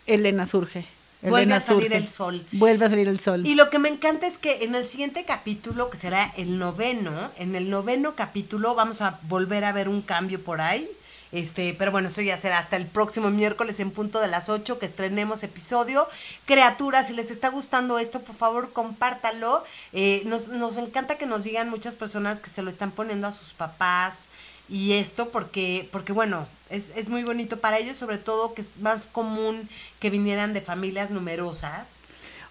Elena 0.06 0.46
surge. 0.46 0.86
Vuelve 1.22 1.54
a 1.56 1.60
salir 1.60 1.84
surge. 1.84 1.98
el 1.98 2.08
sol. 2.08 2.46
Vuelve 2.52 2.86
a 2.86 2.90
salir 2.90 3.08
el 3.08 3.20
sol. 3.20 3.46
Y 3.46 3.56
lo 3.56 3.70
que 3.70 3.80
me 3.80 3.90
encanta 3.90 4.28
es 4.28 4.38
que 4.38 4.64
en 4.64 4.76
el 4.76 4.86
siguiente 4.86 5.26
capítulo, 5.26 5.90
que 5.90 5.98
será 5.98 6.32
el 6.38 6.60
noveno, 6.60 7.32
en 7.38 7.56
el 7.56 7.70
noveno 7.70 8.16
capítulo 8.16 8.76
vamos 8.76 9.02
a 9.02 9.20
volver 9.24 9.66
a 9.66 9.72
ver 9.72 9.90
un 9.90 10.02
cambio 10.02 10.42
por 10.42 10.62
ahí, 10.62 10.88
Este, 11.34 11.76
pero 11.78 11.92
bueno, 11.92 12.08
eso 12.08 12.22
ya 12.22 12.38
será 12.38 12.58
hasta 12.60 12.78
el 12.78 12.86
próximo 12.86 13.30
miércoles 13.30 13.82
en 13.82 13.92
punto 13.92 14.22
de 14.22 14.30
las 14.30 14.48
8 14.48 14.80
que 14.80 14.86
estrenemos 14.86 15.44
episodio. 15.44 16.08
Criaturas, 16.46 17.08
si 17.08 17.14
les 17.14 17.32
está 17.32 17.50
gustando 17.50 18.00
esto, 18.00 18.22
por 18.22 18.36
favor 18.36 18.72
compártalo. 18.72 19.64
Eh, 19.92 20.22
nos, 20.26 20.48
nos 20.50 20.78
encanta 20.78 21.18
que 21.18 21.26
nos 21.26 21.44
digan 21.44 21.70
muchas 21.70 21.96
personas 21.96 22.40
que 22.40 22.50
se 22.50 22.62
lo 22.62 22.70
están 22.70 22.92
poniendo 22.92 23.28
a 23.28 23.34
sus 23.34 23.52
papás 23.52 24.28
y 24.70 24.94
esto 24.94 25.30
porque, 25.30 25.88
porque 25.92 26.12
bueno, 26.14 26.48
es, 26.70 26.92
es 26.96 27.10
muy 27.10 27.24
bonito 27.24 27.58
para 27.58 27.78
ellos, 27.78 27.98
sobre 27.98 28.18
todo 28.18 28.54
que 28.54 28.62
es 28.62 28.78
más 28.82 29.08
común 29.08 29.70
que 30.00 30.10
vinieran 30.10 30.54
de 30.54 30.62
familias 30.62 31.10
numerosas. 31.10 31.88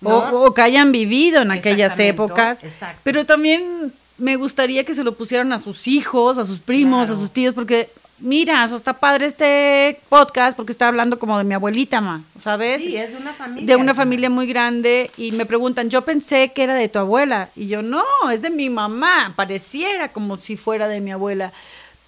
¿no? 0.00 0.16
O, 0.18 0.46
o 0.46 0.54
que 0.54 0.62
hayan 0.62 0.92
vivido 0.92 1.42
en 1.42 1.50
aquellas 1.50 1.98
épocas. 1.98 2.62
exacto. 2.62 3.00
Pero 3.02 3.24
también 3.26 3.92
me 4.18 4.36
gustaría 4.36 4.84
que 4.84 4.94
se 4.94 5.04
lo 5.04 5.12
pusieran 5.14 5.52
a 5.52 5.58
sus 5.58 5.86
hijos, 5.86 6.38
a 6.38 6.44
sus 6.46 6.58
primos, 6.58 7.06
Claro. 7.06 7.18
a 7.18 7.22
sus 7.22 7.30
tíos, 7.30 7.54
porque 7.54 7.90
mira, 8.18 8.64
eso 8.64 8.76
está 8.76 8.94
padre 8.94 9.26
este 9.26 10.00
podcast 10.08 10.56
porque 10.56 10.72
está 10.72 10.88
hablando 10.88 11.18
como 11.18 11.36
de 11.36 11.44
mi 11.44 11.52
abuelita, 11.52 12.00
ma, 12.00 12.22
¿sabes? 12.40 12.82
Sí, 12.82 12.96
es 12.96 13.12
de 13.12 13.18
una 13.18 13.34
familia. 13.34 13.66
de 13.66 13.76
una 13.76 13.94
familia 13.94 14.30
muy 14.30 14.46
grande 14.46 15.10
y 15.18 15.32
me 15.32 15.44
preguntan, 15.44 15.90
yo 15.90 16.00
pensé 16.02 16.50
que 16.54 16.62
era 16.62 16.74
de 16.74 16.88
tu 16.88 16.98
abuela 16.98 17.50
y 17.54 17.68
yo 17.68 17.82
no, 17.82 18.02
es 18.32 18.40
de 18.40 18.48
mi 18.48 18.70
mamá, 18.70 19.34
pareciera 19.36 20.08
como 20.12 20.38
si 20.38 20.56
fuera 20.56 20.88
de 20.88 21.02
mi 21.02 21.10
abuela, 21.12 21.52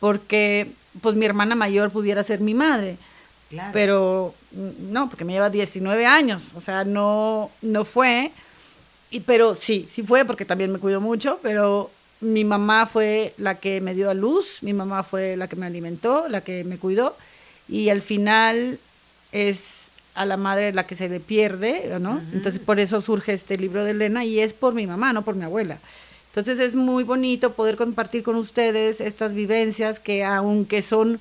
porque 0.00 0.70
pues 1.00 1.14
mi 1.14 1.24
hermana 1.26 1.54
mayor 1.54 1.90
pudiera 1.90 2.24
ser 2.24 2.40
mi 2.40 2.54
madre, 2.54 2.96
Claro. 3.50 3.70
pero 3.72 4.34
mm, 4.52 4.92
no, 4.92 5.08
porque 5.08 5.24
me 5.24 5.32
lleva 5.32 5.48
19 5.50 6.04
años, 6.06 6.52
o 6.54 6.60
sea, 6.60 6.84
no, 6.84 7.50
no 7.62 7.84
fue, 7.84 8.30
y, 9.10 9.20
pero 9.20 9.54
sí, 9.54 9.88
sí 9.90 10.02
fue 10.02 10.24
porque 10.24 10.44
también 10.44 10.70
me 10.72 10.78
cuidó 10.78 11.00
mucho, 11.00 11.38
pero 11.42 11.90
mi 12.20 12.44
mamá 12.44 12.86
fue 12.86 13.32
la 13.38 13.54
que 13.54 13.80
me 13.80 13.94
dio 13.94 14.10
a 14.10 14.14
luz, 14.14 14.58
mi 14.62 14.72
mamá 14.74 15.02
fue 15.02 15.36
la 15.36 15.48
que 15.48 15.56
me 15.56 15.66
alimentó, 15.66 16.28
la 16.28 16.42
que 16.42 16.64
me 16.64 16.76
cuidó, 16.78 17.16
y 17.68 17.88
al 17.90 18.02
final 18.02 18.78
es 19.32 19.86
a 20.14 20.24
la 20.26 20.36
madre 20.36 20.72
la 20.72 20.84
que 20.86 20.96
se 20.96 21.08
le 21.08 21.20
pierde, 21.20 21.96
¿no? 22.00 22.20
Entonces 22.32 22.60
por 22.60 22.80
eso 22.80 23.00
surge 23.00 23.32
este 23.34 23.56
libro 23.56 23.84
de 23.84 23.92
Elena 23.92 24.24
y 24.24 24.40
es 24.40 24.52
por 24.52 24.74
mi 24.74 24.86
mamá, 24.86 25.12
no 25.12 25.22
por 25.22 25.36
mi 25.36 25.44
abuela. 25.44 25.78
Entonces 26.28 26.58
es 26.58 26.74
muy 26.74 27.04
bonito 27.04 27.52
poder 27.52 27.76
compartir 27.76 28.22
con 28.22 28.36
ustedes 28.36 29.00
estas 29.00 29.34
vivencias 29.34 29.98
que 29.98 30.24
aunque 30.24 30.82
son 30.82 31.20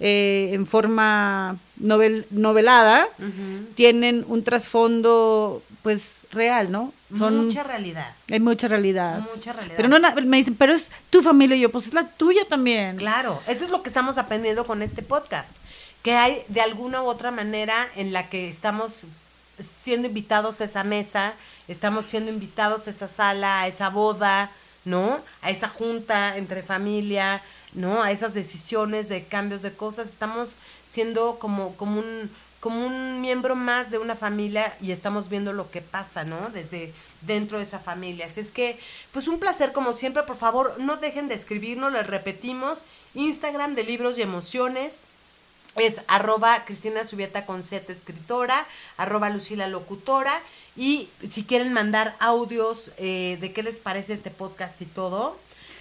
eh, 0.00 0.50
en 0.52 0.66
forma 0.66 1.58
novel, 1.76 2.26
novelada, 2.30 3.06
tienen 3.74 4.24
un 4.28 4.42
trasfondo 4.42 5.62
pues 5.82 6.14
real, 6.32 6.72
¿no? 6.72 6.92
Son, 7.16 7.46
Mucha 7.46 7.64
realidad. 7.64 8.14
hay 8.30 8.40
mucha 8.40 8.66
realidad. 8.68 9.20
Mucha 9.34 9.52
realidad. 9.52 9.76
Pero 9.76 9.88
no 9.88 9.98
me 10.24 10.36
dicen, 10.38 10.54
pero 10.54 10.72
es 10.72 10.90
tu 11.10 11.22
familia 11.22 11.56
y 11.56 11.60
yo, 11.60 11.70
pues 11.70 11.88
es 11.88 11.94
la 11.94 12.08
tuya 12.08 12.42
también. 12.48 12.96
Claro, 12.96 13.42
eso 13.46 13.64
es 13.64 13.70
lo 13.70 13.82
que 13.82 13.88
estamos 13.88 14.16
aprendiendo 14.16 14.66
con 14.66 14.80
este 14.82 15.02
podcast, 15.02 15.52
que 16.02 16.14
hay 16.14 16.42
de 16.48 16.60
alguna 16.60 17.02
u 17.02 17.06
otra 17.06 17.30
manera 17.30 17.74
en 17.96 18.12
la 18.12 18.28
que 18.30 18.48
estamos 18.48 19.04
siendo 19.82 20.08
invitados 20.08 20.60
a 20.60 20.64
esa 20.64 20.84
mesa, 20.84 21.34
estamos 21.68 22.06
siendo 22.06 22.30
invitados 22.30 22.86
a 22.86 22.90
esa 22.90 23.08
sala, 23.08 23.62
a 23.62 23.66
esa 23.66 23.90
boda, 23.90 24.50
¿no? 24.84 25.20
A 25.42 25.50
esa 25.50 25.68
junta 25.68 26.36
entre 26.36 26.62
familia, 26.62 27.42
¿no? 27.72 28.02
A 28.02 28.10
esas 28.10 28.34
decisiones 28.34 29.08
de 29.08 29.24
cambios 29.24 29.62
de 29.62 29.72
cosas, 29.72 30.08
estamos 30.08 30.56
siendo 30.86 31.38
como, 31.38 31.76
como 31.76 32.00
un 32.00 32.30
como 32.60 32.86
un 32.86 33.22
miembro 33.22 33.56
más 33.56 33.90
de 33.90 33.98
una 33.98 34.16
familia 34.16 34.76
y 34.82 34.92
estamos 34.92 35.30
viendo 35.30 35.54
lo 35.54 35.70
que 35.70 35.80
pasa, 35.80 36.24
¿no? 36.24 36.50
Desde 36.50 36.92
dentro 37.22 37.56
de 37.56 37.64
esa 37.64 37.78
familia. 37.78 38.26
Así 38.26 38.40
es 38.40 38.52
que, 38.52 38.78
pues 39.12 39.28
un 39.28 39.38
placer 39.40 39.72
como 39.72 39.94
siempre, 39.94 40.22
por 40.24 40.36
favor, 40.36 40.74
no 40.78 40.96
dejen 40.96 41.28
de 41.28 41.34
escribirnos, 41.34 41.92
les 41.92 42.06
repetimos, 42.06 42.80
Instagram 43.14 43.74
de 43.74 43.84
libros 43.84 44.18
y 44.18 44.22
emociones, 44.22 45.00
es 45.76 46.00
arroba 46.08 46.64
Cristina 46.64 47.04
Subieta 47.04 47.46
con 47.46 47.60
escritora, 47.60 48.66
arroba 48.96 49.30
Lucila 49.30 49.68
locutora, 49.68 50.40
y 50.76 51.08
si 51.28 51.44
quieren 51.44 51.72
mandar 51.72 52.14
audios 52.20 52.92
eh, 52.98 53.38
de 53.40 53.52
qué 53.52 53.62
les 53.62 53.76
parece 53.76 54.14
este 54.14 54.30
podcast 54.30 54.80
y 54.82 54.86
todo, 54.86 55.36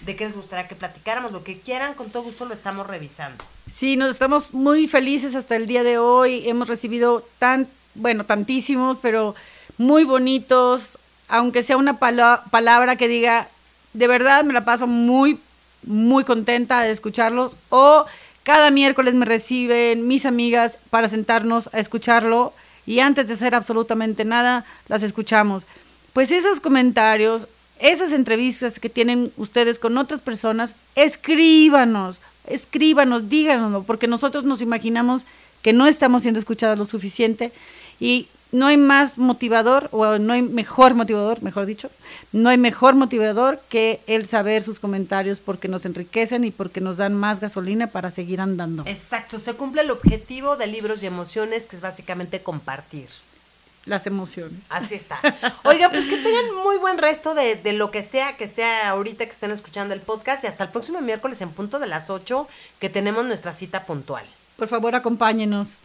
de 0.06 0.16
qué 0.16 0.26
les 0.26 0.36
gustaría 0.36 0.68
que 0.68 0.76
platicáramos, 0.76 1.32
lo 1.32 1.44
que 1.44 1.60
quieran, 1.60 1.94
con 1.94 2.10
todo 2.10 2.24
gusto 2.24 2.46
lo 2.46 2.54
estamos 2.54 2.88
revisando. 2.88 3.44
Sí, 3.76 3.98
nos 3.98 4.12
estamos 4.12 4.54
muy 4.54 4.88
felices 4.88 5.36
hasta 5.36 5.56
el 5.56 5.68
día 5.68 5.84
de 5.84 5.98
hoy. 5.98 6.48
Hemos 6.50 6.68
recibido 6.70 7.24
tan, 7.38 7.68
bueno, 7.96 8.26
tantísimos, 8.26 8.98
pero 9.02 9.36
muy 9.78 10.06
bonitos. 10.06 10.98
Aunque 11.28 11.64
sea 11.64 11.78
una 11.78 12.00
pala- 12.00 12.44
palabra 12.50 12.96
que 12.96 13.08
diga, 13.08 13.48
de 13.94 14.08
verdad 14.08 14.44
me 14.44 14.54
la 14.54 14.66
paso 14.66 14.88
muy, 14.88 15.40
muy 15.84 16.24
contenta 16.24 16.82
de 16.82 16.92
escucharlos. 16.92 17.52
O 17.70 18.06
cada 18.50 18.72
miércoles 18.72 19.14
me 19.14 19.28
reciben 19.28 20.08
mis 20.08 20.26
amigas 20.26 20.80
para 20.90 21.08
sentarnos 21.08 21.70
a 21.72 21.80
escucharlo. 21.80 22.52
Y 22.88 23.00
antes 23.00 23.28
de 23.28 23.36
hacer 23.36 23.54
absolutamente 23.54 24.26
nada, 24.26 24.66
las 24.88 25.04
escuchamos. 25.04 25.62
Pues 26.14 26.32
esos 26.32 26.60
comentarios, 26.60 27.48
esas 27.78 28.12
entrevistas 28.12 28.80
que 28.80 28.90
tienen 28.90 29.32
ustedes 29.38 29.78
con 29.78 30.00
otras 30.00 30.22
personas, 30.22 30.74
escríbanos, 30.96 32.22
escríbanos, 32.48 33.30
díganoslo, 33.30 33.84
porque 33.84 34.08
nosotros 34.08 34.44
nos 34.46 34.64
imaginamos 34.64 35.26
que 35.62 35.72
no 35.72 35.86
estamos 35.86 36.24
siendo 36.24 36.40
escuchadas 36.40 36.80
lo 36.80 36.86
suficiente 36.86 37.52
y 38.00 38.30
no 38.52 38.68
hay 38.68 38.78
más 38.78 39.18
motivador, 39.18 39.90
o 39.92 40.18
no 40.18 40.34
hay 40.34 40.42
mejor 40.42 40.96
motivador, 40.96 41.42
mejor 41.44 41.66
dicho, 41.66 41.90
no 42.32 42.50
hay 42.50 42.58
mejor 42.58 42.96
motivador 42.96 43.62
que 43.70 44.02
el 44.08 44.26
saber 44.26 44.64
sus 44.64 44.80
comentarios 44.80 45.40
porque 45.40 45.68
nos 45.68 45.86
enriquecen 45.86 46.44
y 46.44 46.52
porque 46.52 46.82
nos 46.82 46.98
dan 46.98 47.14
más 47.14 47.40
gasolina 47.40 47.88
para 47.88 48.12
seguir 48.12 48.42
andando. 48.42 48.84
Exacto, 48.88 49.38
se 49.38 49.54
cumple 49.54 49.82
el 49.82 49.92
objetivo 49.92 50.58
de 50.58 50.68
libros 50.68 51.04
y 51.04 51.06
emociones, 51.06 51.68
que 51.68 51.76
es 51.76 51.82
básicamente 51.82 52.42
compartir. 52.42 53.10
Las 53.86 54.06
emociones. 54.06 54.60
Así 54.70 54.94
está. 54.94 55.20
Oiga, 55.64 55.90
pues 55.90 56.06
que 56.06 56.18
tengan 56.18 56.54
muy 56.64 56.78
buen 56.78 56.98
resto 56.98 57.34
de, 57.34 57.56
de 57.56 57.74
lo 57.74 57.92
que 57.92 58.04
sea, 58.04 58.36
que 58.36 58.48
sea 58.48 58.90
ahorita 58.90 59.26
que 59.26 59.32
estén 59.32 59.52
escuchando 59.52 59.94
el 59.94 60.02
podcast 60.02 60.44
y 60.44 60.48
hasta 60.48 60.66
el 60.66 60.70
próximo 60.70 61.02
miércoles 61.02 61.42
en 61.42 61.50
punto 61.50 61.80
de 61.80 61.88
las 61.88 62.10
8 62.10 62.48
que 62.80 62.90
tenemos 62.90 63.26
nuestra 63.26 63.54
cita 63.54 63.86
puntual. 63.86 64.26
Por 64.58 64.68
favor, 64.68 64.94
acompáñenos. 64.94 65.80